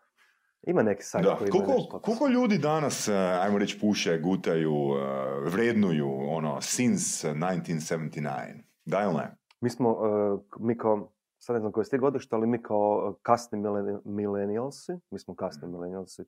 [0.62, 4.72] ima neki sajt Da, koji ima koliko, koliko ljudi danas, eh, ajmo reći, puše, gutaju,
[4.72, 8.62] eh, vrednuju, ono, since 1979?
[8.84, 9.36] Da ili ne?
[9.60, 13.58] Mi smo, e, mi kao, sad ne znam koje ste godište, ali mi kao kasni
[13.58, 16.22] mileni- millennialsi, mi smo kasni millennialsi,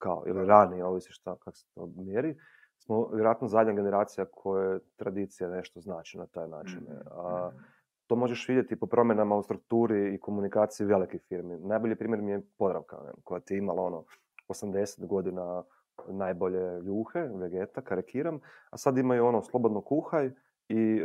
[0.00, 2.36] kao, ili rani, ovisi šta, kako se to mjeri,
[2.78, 6.82] smo vjerojatno zadnja generacija koje tradicija nešto znači na taj način.
[6.82, 6.96] Mhm.
[7.10, 7.50] A,
[8.06, 11.58] to možeš vidjeti po promjenama u strukturi i komunikaciji velikih firmi.
[11.58, 14.04] Najbolji primjer mi je Podravka, koja ti je imala ono
[14.48, 15.62] 80 godina
[16.08, 18.40] najbolje ljuhe, vegeta, karikiram,
[18.70, 20.30] a sad imaju ono slobodno kuhaj
[20.68, 21.04] i e,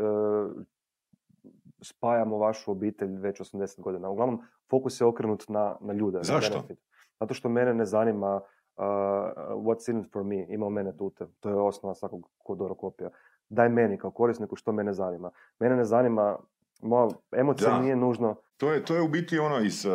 [1.82, 4.10] spajamo vašu obitelj već 80 godina.
[4.10, 6.20] Uglavnom, fokus je okrenut na, na ljude.
[6.22, 6.54] Zašto?
[6.54, 6.80] benefit.
[7.20, 8.42] Zato što mene ne zanima
[8.78, 11.28] what's in it for me, ima mene tute.
[11.40, 13.10] To je osnova svakog kodorokopija.
[13.50, 15.32] Daj meni kao korisniku što mene zanima.
[15.60, 16.38] Mene ne zanima,
[16.86, 17.08] moja
[17.38, 17.80] emocija Da.
[17.82, 19.90] nije nužno To je, to je u biti ono iz, eh,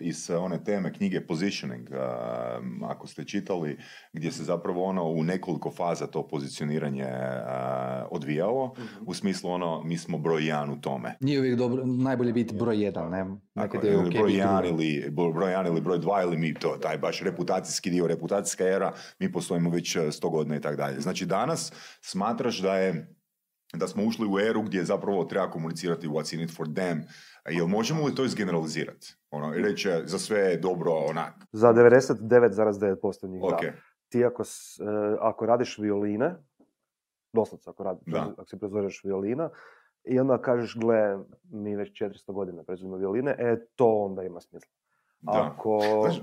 [0.00, 1.96] iz eh, one teme knjige Positioning, eh,
[2.84, 3.78] ako ste čitali,
[4.12, 7.06] gdje se zapravo ono u nekoliko faza to pozicioniranje
[8.10, 8.74] odvijalo,
[9.06, 11.16] u smislu ono, mi smo broj jedan u tome.
[11.20, 13.18] Nije uvijek dobro, najbolje biti broj jedan, ne?
[13.18, 16.36] Tako, Nekad je ili okej broj jedan ili bro- broj jedan ili broj dva ili
[16.36, 20.76] mi to, taj baš reputacijski dio, reputacijska era, mi postojimo već 100 godina i tako
[20.76, 21.00] dalje.
[21.00, 23.17] Znači danas smatraš da je
[23.74, 27.02] da smo ušli u eru gdje zapravo treba komunicirati what's in it for them.
[27.46, 29.16] Jel možemo li to izgeneralizirati?
[29.30, 31.34] Ono, reći za sve je dobro onak.
[31.52, 32.96] za 99,9%
[33.28, 33.42] njih.
[33.44, 33.72] Ok, Da.
[34.08, 34.46] Ti ako, e,
[35.20, 36.34] ako radiš violine,
[37.32, 38.32] doslovce ako, radi, Da.
[38.32, 39.50] ako si proizvođaš violina,
[40.04, 44.70] i onda kažeš, gle, mi već 400 godina proizvodimo violine, e, to onda ima smisla.
[45.20, 45.52] da.
[45.52, 45.80] Ako...
[46.02, 46.22] Znaš,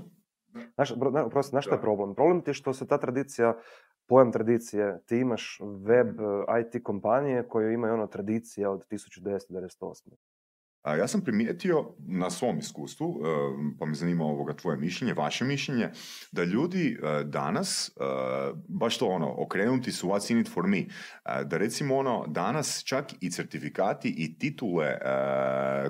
[0.74, 1.82] Znaš, bro- ne, oprosti, znaš šta je Da.
[1.82, 2.14] problem?
[2.14, 3.56] Problem ti je što se ta tradicija,
[4.06, 6.24] pojam tradicije, ti imaš web e,
[6.60, 10.10] IT kompanije koje imaju ono tradicija od 1998.
[10.86, 13.26] A ja sam primijetio na svom iskustvu, eh,
[13.78, 15.90] pa me zanima ovoga tvoje mišljenje, vaše mišljenje,
[16.32, 20.84] da ljudi eh, danas, eh, baš to ono, okrenuti su what's in it for me,
[21.44, 24.98] da recimo ono, danas čak i certifikati i titule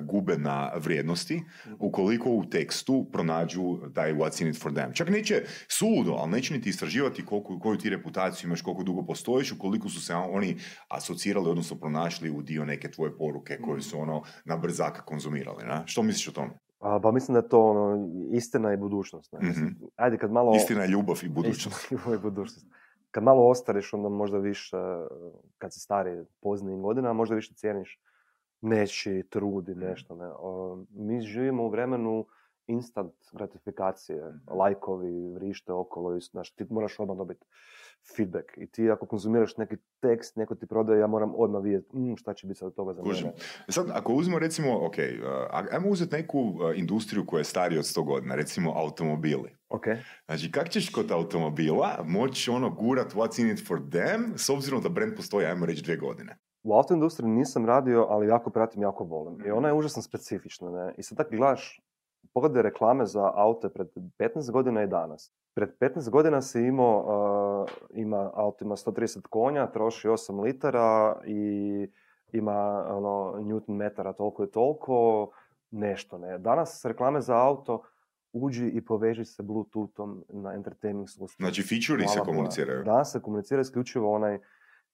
[0.01, 1.43] gube na vrijednosti
[1.79, 3.61] ukoliko u tekstu pronađu
[3.93, 4.93] taj what's in it for them.
[4.93, 9.51] Čak neće suludo, ali neće niti istraživati koliko, koju ti reputaciju imaš, koliko dugo postojiš,
[9.51, 14.23] ukoliko su se oni asocirali, odnosno pronašli u dio neke tvoje poruke koje su ono
[14.45, 15.63] na brzaka konzumirali.
[15.65, 15.83] Na?
[15.85, 16.49] Što misliš o tome?
[16.79, 19.31] A, pa mislim da je to ono, istina i budućnost.
[19.33, 19.49] Ne?
[19.49, 19.65] Mhm.
[19.95, 20.55] Ajde, kad malo...
[20.55, 21.83] Istina je ljubav i budućnost.
[21.91, 22.67] Istina i budućnost.
[23.11, 24.77] Kad malo ostariš, onda možda više,
[25.57, 27.99] kad si stari, poznijim godinama, možda više cijeniš
[28.61, 29.79] nečiji trud i Mhm.
[29.79, 30.15] nešto.
[30.15, 30.27] Ne?
[30.39, 32.25] O, mi živimo u vremenu
[32.67, 37.45] instant gratifikacije, lajkovi, vrište okolo, i, znaš, ti moraš odmah dobiti
[38.15, 38.57] feedback.
[38.57, 42.33] I ti ako konzumiraš neki tekst, neko ti prodaje, ja moram odmah vidjeti mm, šta
[42.33, 43.33] će biti sad od toga za mene.
[43.69, 47.85] Sad, ako uzmemo recimo, ok, uh, ajmo uzeti neku uh, industriju koja je starija od
[47.85, 49.55] 100 godina, recimo automobili.
[49.69, 49.85] Ok,
[50.25, 54.81] Znači, kak ćeš kod automobila moći ono gurat what's in it for them, s obzirom
[54.81, 56.37] da brand postoji, ajmo reći, dvije godine?
[56.63, 59.45] U autoindustriji nisam radio, ali jako pratim, jako volim.
[59.45, 60.69] I ona je užasno specifična.
[60.71, 60.93] Ne?
[60.97, 61.81] I sad tako gledaš,
[62.37, 63.87] pogledaj reklame za aute pred
[64.19, 65.31] 15 godina i danas.
[65.55, 66.99] Pred 15 godina si imao,
[67.61, 71.87] uh, ima, auto ima 130 konja, troši 8 litara i
[72.31, 75.29] ima ono, newton metara toliko i toliko,
[75.71, 76.17] nešto.
[76.17, 76.37] Ne?
[76.37, 77.83] Danas reklame za auto
[78.33, 81.45] uđi i poveži se bluetoothom na entertainment sustav.
[81.45, 82.83] Znači, feature se komuniciraju.
[82.83, 84.39] Danas se komunicira isključivo onaj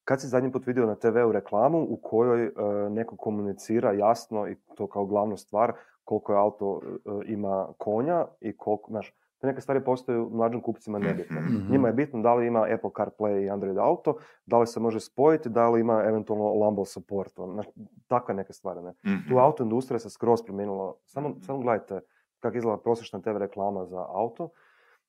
[0.04, 2.52] kad si zadnji put vidio na TV-u reklamu u kojoj e,
[2.90, 5.74] neko komunicira jasno i to kao glavnu stvar
[6.04, 11.00] koliko je auto e, ima konja i koliko, znaš, te neke stvari postaju mlađim kupcima
[11.00, 11.42] nebitne.
[11.42, 11.72] Mhm.
[11.72, 15.00] Njima je bitno da li ima Apple CarPlay i Android auto, da li se može
[15.00, 17.68] spojiti, da li ima eventualno Lambo support, ono, znaš,
[18.08, 18.82] takve neke stvari.
[18.82, 18.94] Ne?
[19.06, 19.30] Mhm.
[19.30, 20.94] Tu auto industrija se skroz promijenila.
[21.06, 22.00] Samo, samo gledajte
[22.40, 24.50] kako izgleda prosječna TV reklama za auto.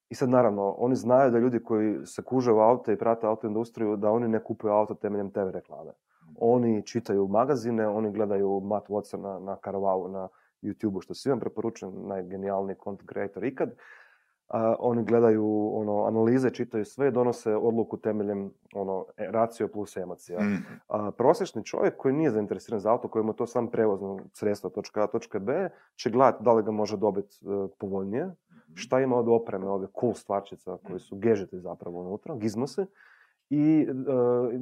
[0.09, 3.47] I sad naravno, oni znaju da ljudi koji se kuže u aute i prate auto
[3.47, 5.93] industriju, da oni ne kupuju auto temeljem TV reklame.
[6.39, 10.29] Oni čitaju magazine, oni gledaju Matt Watson na, na Caravau, na
[10.65, 13.71] YouTube-u, što svima preporučujem, najgenijalniji content creator ikad.
[14.49, 20.41] a, oni gledaju ono, analize, čitaju sve donose odluku temeljem ono, e, racio plus emocija.
[20.41, 20.55] Mhm.
[20.89, 24.71] A, prosječni čovjek koji nije zainteresiran za auto, koji mu je to sam prevozno sredstvo
[24.71, 28.35] točka A, točka B, će gledati da li ga može dobiti e, povoljnije,
[28.75, 32.87] šta ima od opreme, ove cool stvarčica koji su gežeti zapravo unutra, gizmosi,
[33.51, 33.87] i e,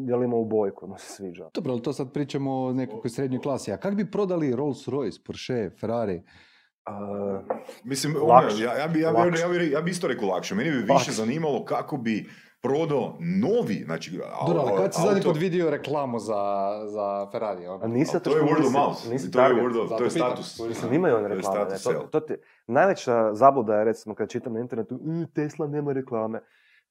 [0.02, 1.48] je li ima u boji koja mu se sviđa.
[1.54, 3.72] Dobro, ali to sad pričamo o nekakvoj srednjoj klasi.
[3.72, 6.22] A kak bi prodali Rolls Royce, Porsche, Ferrari?
[6.84, 7.40] A,
[7.84, 8.62] Mislim, ono, Lakše.
[8.64, 9.42] ja, ja, bi, ja, bi, Lakše.
[9.42, 10.54] ja, bi, ja bi isto rekao lakše.
[10.54, 11.12] Meni bi više Lakše.
[11.12, 12.30] zanimalo kako bi
[12.62, 14.10] prodao novi, znači,
[14.46, 16.34] Dobro, ali kad si zadnji put vidio reklamu za,
[16.86, 17.66] za Ferrari?
[17.66, 17.84] Ono?
[17.84, 19.10] a nisi Ali zato to je word of mouth.
[19.10, 20.60] nisi To je word of, to je status.
[20.60, 21.70] Mislim, imaju one To je reklame.
[21.70, 22.08] To, sell.
[22.10, 22.34] to ti,
[22.66, 26.40] najveća zabluda je, recimo, kad čitam na internetu, "Mm, Tesla nema reklame.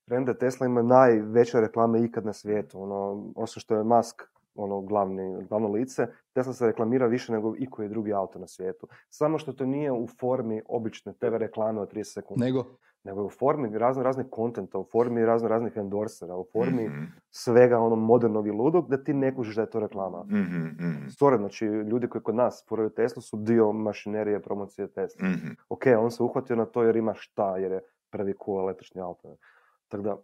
[0.05, 2.81] Premda Tesla ima najveće reklame ikad na svijetu.
[2.81, 4.21] Ono, osim što je Musk
[4.55, 8.87] ono, glavni, glavno lice, Tesla se reklamira više nego i koji drugi auto na svijetu.
[9.09, 12.65] Samo što to nije u formi obične TV reklame od 30 sekundi, Nego?
[13.03, 17.03] nego je u formi razno raznih kontenta, u formi razno raznih endorsera, u formi Mhm,
[17.29, 20.23] svega ono modernog i ludog, da ti ne kužiš da je to reklama.
[20.23, 25.27] mhm, mhm, Stvarno, znači, ljudi koji kod nas furaju Teslu su dio mašinerije promocije Tesla.
[25.27, 25.47] mhm.
[25.69, 29.35] Ok, on se uhvatio na to jer ima šta, jer je prvi cool električni auto.
[29.91, 30.17] Tako da,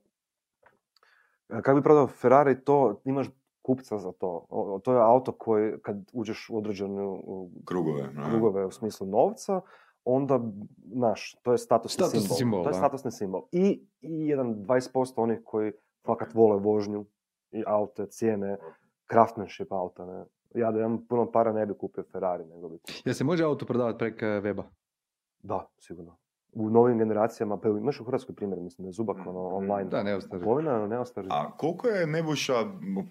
[1.49, 3.27] e, kako bi prodao Ferrari, to imaš
[3.61, 4.45] kupca za to.
[4.49, 7.19] O- to je auto koji, kad uđeš u određene
[7.65, 8.09] Krugove.
[8.29, 9.61] krugove u smislu novca,
[10.05, 10.39] onda,
[10.85, 12.37] znaš, to je statusni, Statusni simbol.
[12.37, 13.41] simbol, To je statusni simbol.
[13.51, 13.65] I,
[14.01, 15.71] I jedan 20% onih koji
[16.05, 17.05] fakat vole vožnju
[17.51, 18.57] i aute, cijene,
[19.09, 20.25] craftsmanship auta, ne.
[20.55, 22.79] Ja da imam puno para ne bi kupio Ferrari, nego bi...
[23.05, 24.63] Jel se može auto prodavati preko weba?
[25.39, 26.17] Da, sigurno.
[26.53, 29.89] U novim generacijama, pa imaš u Hrvatskoj primjer, mislim da je Zubak ono, online.
[29.89, 30.43] Da, ne ostari.
[30.43, 31.27] Kupovina, ne ostari.
[31.31, 32.53] A koliko je Nebojša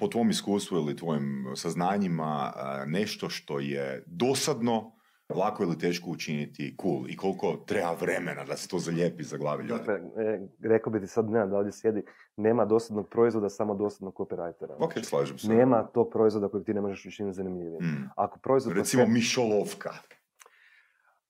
[0.00, 2.52] po tvom iskustvu ili tvojim saznanjima
[2.86, 4.92] nešto što je dosadno,
[5.28, 9.64] lako ili teško učiniti cool i koliko treba vremena da se to zalijepi za glavi
[9.64, 9.78] ljudi?
[9.78, 12.02] Dakle, e, rekao bi ti sad, ne, da ovdje sjedi,
[12.36, 14.74] nema dosadnog proizvoda, samo dosadnog copywritera.
[14.78, 15.48] Ok, slažem se.
[15.48, 17.78] Nema tog proizvoda kojeg ti ne možeš učiniti zanimljivim.
[17.82, 18.10] Mm.
[18.16, 19.90] Ako proizvod Recimo sebi- mišolovka.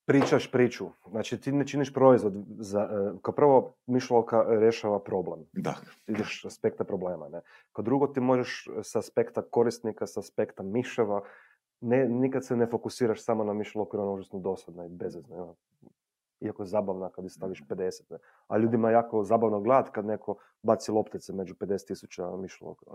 [0.06, 5.74] Pričaš priču, znači ti ne činiš proizvod, za, e, kao prvo mišlovka rješava problem, Da.
[6.06, 7.40] ideš s aspekta problema, ne.
[7.72, 11.22] Kao drugo ti možeš s aspekta korisnika, s aspekta miševa,
[11.80, 15.36] ne, nikad se ne fokusiraš samo na mišlovku jer ona užasno dosadna i bezvezna.
[15.36, 15.54] ono.
[16.40, 18.02] Iako je zabavna kad staviš 50.
[18.10, 18.18] Ne.
[18.48, 22.86] A ljudima je jako zabavno gledat kad neko baci loptice među 50 tisuća mišlovka.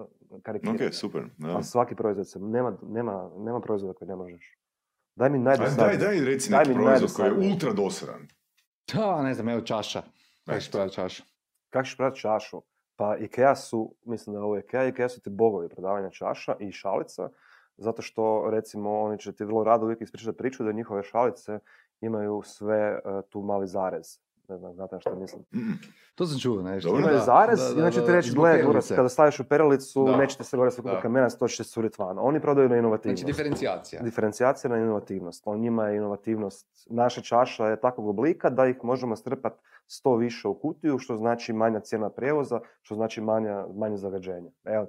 [0.85, 1.23] Ok, super.
[1.37, 1.57] Da.
[1.57, 4.57] A svaki proizvod se, nema, nema, nema proizvoda koji ne možeš.
[5.15, 5.97] Daj mi Aj, najdosadniji.
[5.97, 8.27] daj, daj, reci Daj neki mi proizvod koji je ultra dosadan.
[8.93, 10.01] Da, ne znam, evo čaša.
[10.45, 11.23] Kako ćeš prodati čašu?
[11.69, 12.61] Kako ćeš prodati čašu?
[12.95, 16.71] Pa Ikea su, mislim da je ovo Ikea, Ikea su ti bogovi prodavanja čaša i
[16.71, 17.29] šalica,
[17.77, 21.59] zato što recimo oni će ti vrlo rado uvijek ispričati priču da njihove šalice
[22.01, 22.99] imaju sve e,
[23.29, 24.19] tu mali zarez.
[24.51, 25.43] Ne znam, znate na što mislim.
[26.15, 26.89] To sam čuo nešto.
[26.89, 27.01] Dobro.
[27.01, 28.63] Imaju Da, zarez da, i da, onda će da, ti reći, gle,
[28.95, 30.17] kada staviš u perilicu, Da.
[30.17, 31.01] nećete se gore Da.
[31.01, 32.17] kamenac, to će se curiti van.
[32.19, 33.21] Oni prodaju na inovativnost.
[33.21, 34.01] Znači, diferencijacija.
[34.01, 35.43] Diferencijacija na inovativnost.
[35.45, 36.87] On njima je inovativnost.
[36.89, 41.53] Naša čaša je takvog oblika da ih možemo strpati sto više u kutiju, što znači
[41.53, 44.51] manja cijena prijevoza, što znači manja, manje zagađenje.
[44.63, 44.87] Evo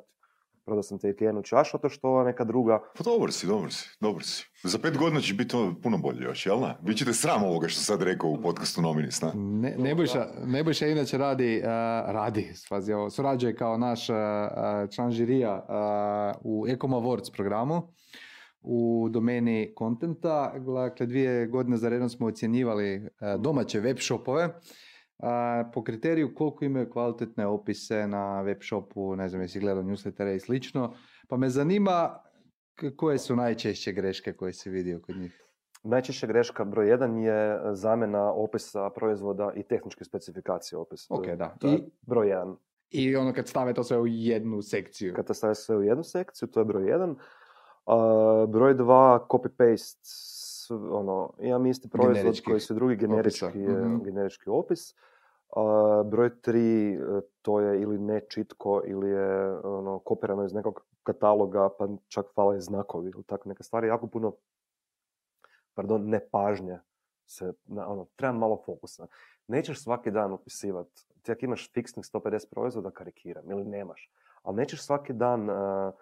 [0.64, 2.82] prodao sam ti jednu čašu, to što ova neka druga.
[2.98, 4.44] Pa dobar si, dobar si, dobar si.
[4.62, 6.78] Za pet godina će biti to puno bolje još, jel da?
[6.82, 9.32] Bićete sram ovoga što sad rekao u podcastu Nominis, na?
[9.34, 11.66] Ne, Nebojša, Nebojša inače radi, uh,
[12.12, 17.82] radi, spazi ovo, surađuje kao naš uh, uh, član žirija uh, u Ecom Awards programu
[18.62, 20.52] u domeni kontenta.
[20.58, 24.52] Dakle, dvije godine za redom smo ocjenjivali uh, domaće web shopove uh,
[25.64, 30.40] po kriteriju koliko imaju kvalitetne opise na web shopu, ne znam jesi gledao newslettere i
[30.40, 30.94] slično.
[31.28, 32.18] Pa me zanima
[32.96, 35.38] koje su najčešće greške koje si vidio kod njih.
[35.84, 41.14] Najčešća greška broj jedan je zamjena opisa proizvoda i tehničke specifikacije opisa.
[41.14, 41.54] Ok, da.
[41.60, 42.56] To je I- broj jedan.
[42.90, 45.14] I ono kad stave to sve u jednu sekciju.
[45.14, 47.16] Kad to staviš sve u jednu sekciju, to je broj jedan.
[47.86, 47.96] A,
[48.48, 50.08] broj dva, copy-paste,
[50.90, 54.04] ono, imam isti proizvod Generičkih koji su drugi generički, je- Mhm.
[54.04, 54.94] generički opis.
[56.04, 56.98] Broj tri, e,
[57.42, 62.60] to je ili ne čitko ili je ono, kopirano iz nekog kataloga, pa čak fale
[62.60, 63.88] znakovi ili tako neke stvari.
[63.88, 64.32] Jako puno,
[65.74, 66.78] pardon, nepažnje
[67.26, 69.06] se, na, ono, treba malo fokusa.
[69.46, 74.10] Nećeš svaki dan upisivati, ti ako imaš fiksnih 150 proizvoda, karikiram, ili nemaš,
[74.42, 75.92] ali nećeš svaki dan uh,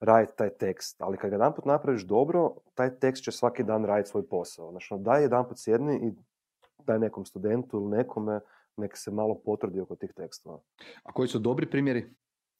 [0.00, 4.10] raditi taj tekst, ali kad ga jedanput napraviš dobro, taj tekst će svaki dan raditi
[4.10, 4.70] svoj posao.
[4.70, 6.12] Znači, ono, daj jedanput sjedni i
[6.84, 8.40] daj nekom studentu ili nekome,
[8.76, 10.60] nek se malo potrudi oko tih tekstova.
[11.02, 12.06] A koji su dobri primjeri?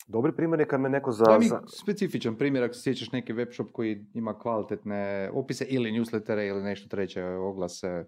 [0.06, 1.24] Dobri primjer je kad me neko za...
[1.24, 5.64] Daj mi za- specifičan primjer ako se sjećaš neki web shop koji ima kvalitetne opise
[5.64, 8.06] ili newslettere ili nešto treće oglase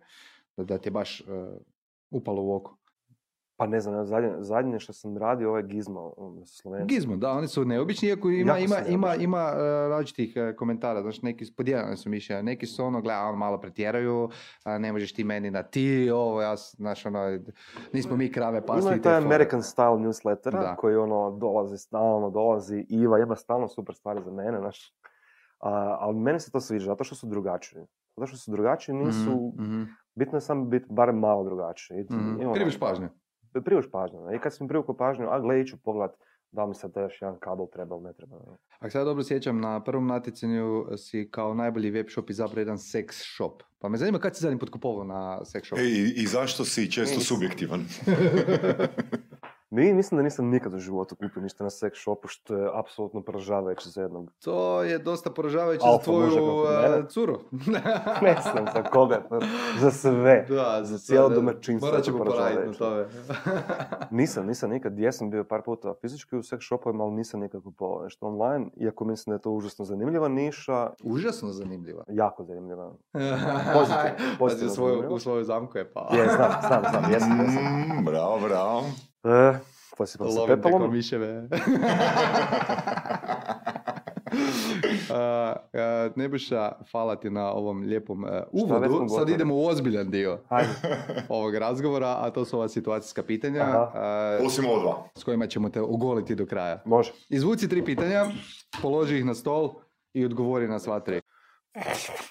[0.57, 1.27] da, da ti je baš uh,
[2.11, 2.78] upalo u oko.
[3.59, 6.95] Pa ne znam, zadnje, zadnje što sam radio, ovo je Gizmo, um, Slovenci.
[6.95, 11.21] Gizmo, da, oni su neobični, iako ima, ima, ima, ima e, različitih e, komentara, znači
[11.23, 14.29] neki podijeljene su mišljenja, neki su ono, gleda, on malo pretjeraju,
[14.65, 17.39] a ne možeš ti meni na ti, ovo, ja, znaš, ono,
[17.93, 19.17] nismo mi krave, pa Ima taj.
[19.17, 20.77] American style newslettera Da.
[20.77, 24.95] koji ono dolazi stalno, dolazi, Iva ima stalno super stvari za mene, znaš.
[25.61, 27.83] A, ali meni se to sviđa, zato što su drugačiji.
[28.17, 29.83] Zato što su drugačiji, nisu, Mhm, mhm,
[30.15, 31.99] bitno je samo biti barem malo drugačiji.
[31.99, 32.43] I- mhm.
[32.43, 32.47] i
[33.53, 33.65] Kriviš pažnju.
[33.65, 34.21] Privuš pažnju.
[34.21, 34.37] ne.
[34.37, 36.11] I kad sam privukao pažnju, a gle, iću pogled,
[36.53, 38.37] da li mi sad još jedan kabel treba ili ne treba.
[38.79, 42.77] Ako se ja dobro sjećam, na prvom natjecanju si kao najbolji web shop izabrao jedan
[42.77, 43.63] sex shop.
[43.79, 45.79] Pa me zanima kad si zadnji potkupovao na sex shop?
[45.79, 47.81] E, i, I zašto si često subjektivan?
[49.71, 53.23] Mi, mislim da nisam nikad u životu kupio ništa na sex shopu, što je apsolutno
[53.23, 54.33] poražavajuće za jednog.
[54.45, 56.31] To je dosta poražavajuće za tvoju
[57.09, 57.39] curu.
[58.23, 59.29] Ne znam za koga,
[59.81, 60.47] za sve.
[60.49, 63.07] da, Za cijelo domaćinstvo Morat ćemo poraditi na tome.
[64.11, 68.03] Nisam, nisam nikad, jesam bio par puta fizički u sex shopovima, ali nisam nikad kupovao
[68.05, 72.05] nešto online, iako mislim da je to užasno zanimljiva niša, Užasno zanimljiva.
[72.09, 72.93] jako zanimljiva.
[73.75, 74.37] Pozitivno.
[74.39, 75.15] pozitivno u, svoju, zanimljivo.
[75.15, 76.09] u svoju zamku je pa.
[76.13, 77.65] Je, znam, znam, znam, jesam, jesam.
[77.65, 78.83] Mm, bravo, bravo.
[79.25, 79.59] E,
[79.97, 80.93] posipam se Lovim te ko pepelom.
[80.93, 81.49] miševe.
[85.11, 88.31] Uh, uh, Nebuša, hvala ti na ovom lijepom uh,
[88.81, 89.09] već uvodu.
[89.09, 90.69] Sad idemo u ozbiljan dio Hajde.
[91.29, 93.65] ovog razgovora, a to su ova situacijska pitanja
[94.41, 95.09] uh, Osim ovo dva.
[95.17, 96.83] s kojima ćemo te ugoliti do kraja.
[96.85, 97.13] Može.
[97.29, 98.25] Izvuci tri pitanja,
[98.83, 99.71] položi ih na stol
[100.13, 101.21] i odgovori na sva tri.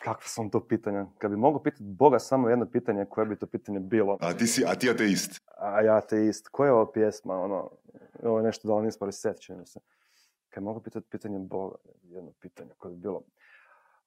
[0.03, 1.05] Kakva sam to pitanja?
[1.17, 4.17] Kad bi mogao pitati Boga samo jedno pitanje, koje bi to pitanje bilo?
[4.21, 5.41] A ti si, a ti ateist.
[5.57, 6.47] A ja te ist.
[6.47, 7.39] Koja je ova pjesma?
[7.39, 7.71] Ono,
[8.23, 9.79] ovo je nešto da li nismo reset, čini se.
[10.49, 13.21] Kad mogu pitati pitanje Boga, jedno pitanje koje bi bilo.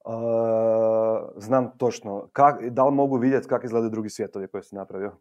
[0.05, 0.12] Uh,
[1.36, 5.12] znam točno, kak, da li mogu vidjeti kako izgledaju drugi svjetovi koje si napravio?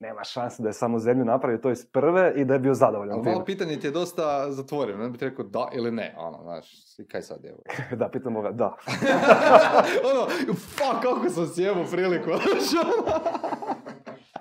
[0.00, 3.14] Nema šanse da je samo zemlju napravio to iz prve i da je bio zadovoljan
[3.14, 6.98] Ali malo pitanje ti je dosta zatvoreno, ne bih rekao da ili ne, ono, znaš,
[6.98, 7.62] i kaj sad je ovo?
[8.00, 8.66] da, pitam Boga, da.
[10.12, 12.42] ono, fuck, kako sam sjebao priliku, ono.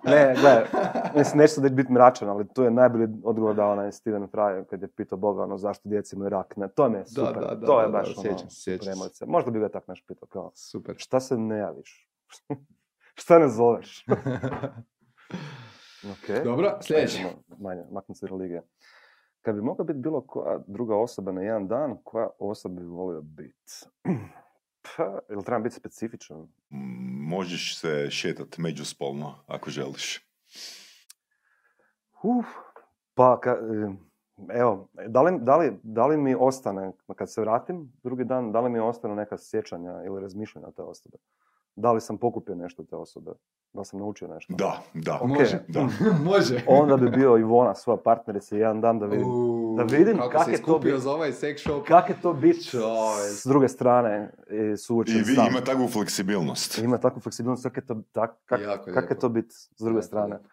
[0.03, 0.65] Ne, gle,
[1.15, 4.81] mislim, neću da biti mračan, ali tu je najbolji odgovor dao onaj Steven Fry kad
[4.81, 6.57] je pitao Boga ono zašto djeci imaju rak.
[6.57, 8.61] Ne, to mi je super, da, da, to je da, baš da, ono, sjećam se,
[8.61, 8.97] sjećam.
[9.27, 10.95] Možda bi ga tak naš pitao kao, Super.
[10.97, 12.09] šta se ne javiš?
[13.21, 14.05] šta ne zoveš?
[16.11, 16.43] Ok.
[16.43, 17.25] Dobro, sljedeće.
[17.57, 18.63] Manje, maknut se religije.
[19.41, 23.21] Kad bi mogla biti bilo koja druga osoba na jedan dan, koja osoba bi volio
[23.21, 23.73] biti?
[24.81, 26.47] Pa, ili trebam biti specifičan?
[27.29, 30.29] Možeš se šetat međuspolno, ako želiš.
[32.23, 32.45] Uf,
[33.13, 33.57] pa, ka,
[34.49, 38.61] evo, da li, da, li, da li mi ostane, kad se vratim drugi dan, da
[38.61, 41.17] li mi ostane neka sjećanja ili razmišljanja o te osobe?
[41.75, 43.31] Da li sam pokupio nešto od te osobe?
[43.73, 44.53] Da sam naučio nešto?
[44.53, 45.15] Da, da.
[45.15, 45.29] Ok.
[45.29, 45.87] Može, Da.
[46.25, 46.63] može.
[46.67, 50.45] Onda bi bio Ivona, svoja partnerica, jedan dan da vidim Uuu, da vidim kako kak
[50.45, 51.01] se je to iskupio bit.
[51.01, 51.83] za ovaj sex shop.
[51.83, 53.31] kak je to biti Čovjek.
[53.31, 54.31] s druge strane
[54.73, 55.47] i suočen I vi sam.
[55.47, 56.77] ima takvu fleksibilnost.
[56.77, 59.97] Ima takvu fleksibilnost, kak je to, tak, kak, Jako kak je to biti s druge
[59.97, 60.27] Jako strane?
[60.27, 60.49] lijepo.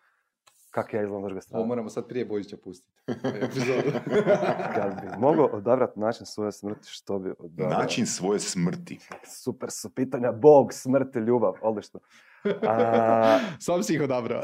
[0.70, 1.66] Kak ja izgledam s druge Ovo strane?
[1.66, 2.92] moramo sad prije Božića pustiti.
[3.34, 3.98] Epizodu.
[4.76, 7.78] Kad bi mogao odabrati način svoje smrti, što bi odabrao?
[7.80, 8.98] Način svoje smrti.
[9.24, 10.32] Super su pitanja.
[10.32, 11.52] Bog, smrt i ljubav.
[11.62, 12.00] Odlično.
[12.68, 14.42] A, Sam si ih odabrao.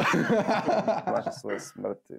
[1.17, 2.15] način svoje smrti.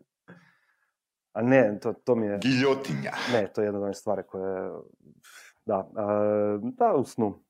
[1.33, 2.39] A ne, to, to mi je...
[2.41, 3.11] Giljotinja.
[3.33, 4.71] Ne, to je jedna od onih stvari koje...
[5.65, 7.43] Da, a, da, u snu.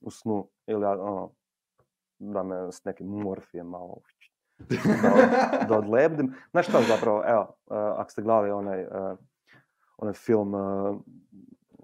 [0.00, 0.50] U snu.
[0.66, 1.32] Ili ono,
[2.18, 4.00] da me s nekim morfijem malo
[4.58, 6.34] da, da odlebdim.
[6.50, 9.18] Znaš šta zapravo, evo, uh, ako ste gledali onaj, uh,
[9.96, 11.00] onaj film uh,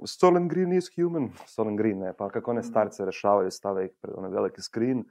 [0.06, 4.14] Stolen Green is human, Stolen Green, ne, pa kako one starce rešavaju, stave ih pred
[4.16, 5.04] onaj veliki screen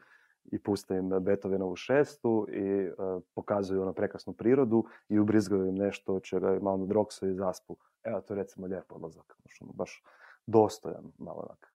[0.51, 6.15] i puste im Beethovenovu šestu i uh, pokazuju ono prekrasnu prirodu i ubrizgaju im nešto
[6.15, 7.75] od čega malo na droksu i zaspu.
[8.03, 10.03] Evo, to je recimo lijep odlazak, znaš, ono, baš
[10.47, 11.70] dostojan malo onak.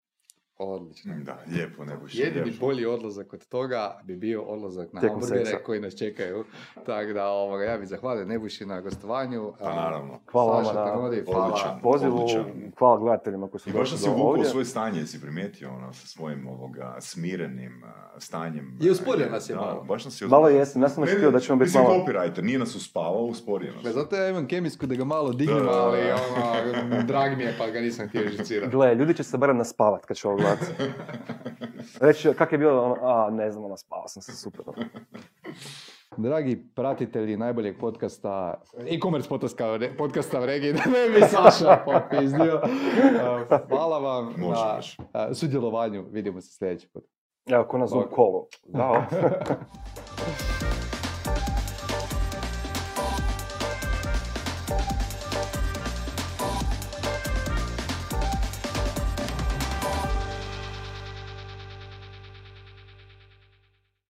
[0.58, 1.14] Odlično.
[1.24, 2.14] Da, lijepo ne buš.
[2.14, 2.66] Jedini lijepo.
[2.66, 5.64] bolji odlazak od toga bi bio odlazak na Tijekom hamburgere seksa.
[5.64, 6.44] koji nas čekaju.
[6.86, 9.52] Tako da ovoga, ja bih zahvalio Nebuši na gostovanju.
[9.58, 10.20] Pa naravno.
[10.32, 11.46] Hvala vama Saša na Tanodi, hvala.
[11.46, 11.80] Odličan.
[11.82, 12.72] pozivu, odličan.
[12.78, 14.44] hvala gledateljima koji su I baš sam došli se do uvukao u ovdje.
[14.50, 17.84] svoje stanje, si primijetio ono, sa svojim ovoga, smirenim
[18.18, 18.78] stanjem.
[18.80, 19.84] I usporio nas je da, malo.
[19.84, 22.04] Baš nas je Malo jesam, ja sam Ne, očekivao da ćemo biti mislim, malo...
[22.04, 23.94] copywriter, nije nas uspavao, usporio nas.
[23.94, 27.80] Zato ja imam kemijsku da ga malo dignem, ali ono, drag mi je pa ga
[27.80, 28.70] nisam htio žicirati.
[28.70, 30.92] Gle, ljudi će se barem naspavat kad će ovo gledati.
[32.00, 34.64] Reći, kak je bilo, ono, a, ne znam, ono, spavao sam se super.
[36.16, 42.60] Dragi pratitelji najboljeg podcasta, e-commerce podcasta, podcasta u regiji, da ne bi Saša popizdio.
[43.68, 46.04] Hvala vam Može, na sudjelovanju.
[46.10, 47.04] Vidimo se sljedeći put.
[47.46, 48.46] Evo, ko na Zoom kolu.
[48.66, 49.06] Da,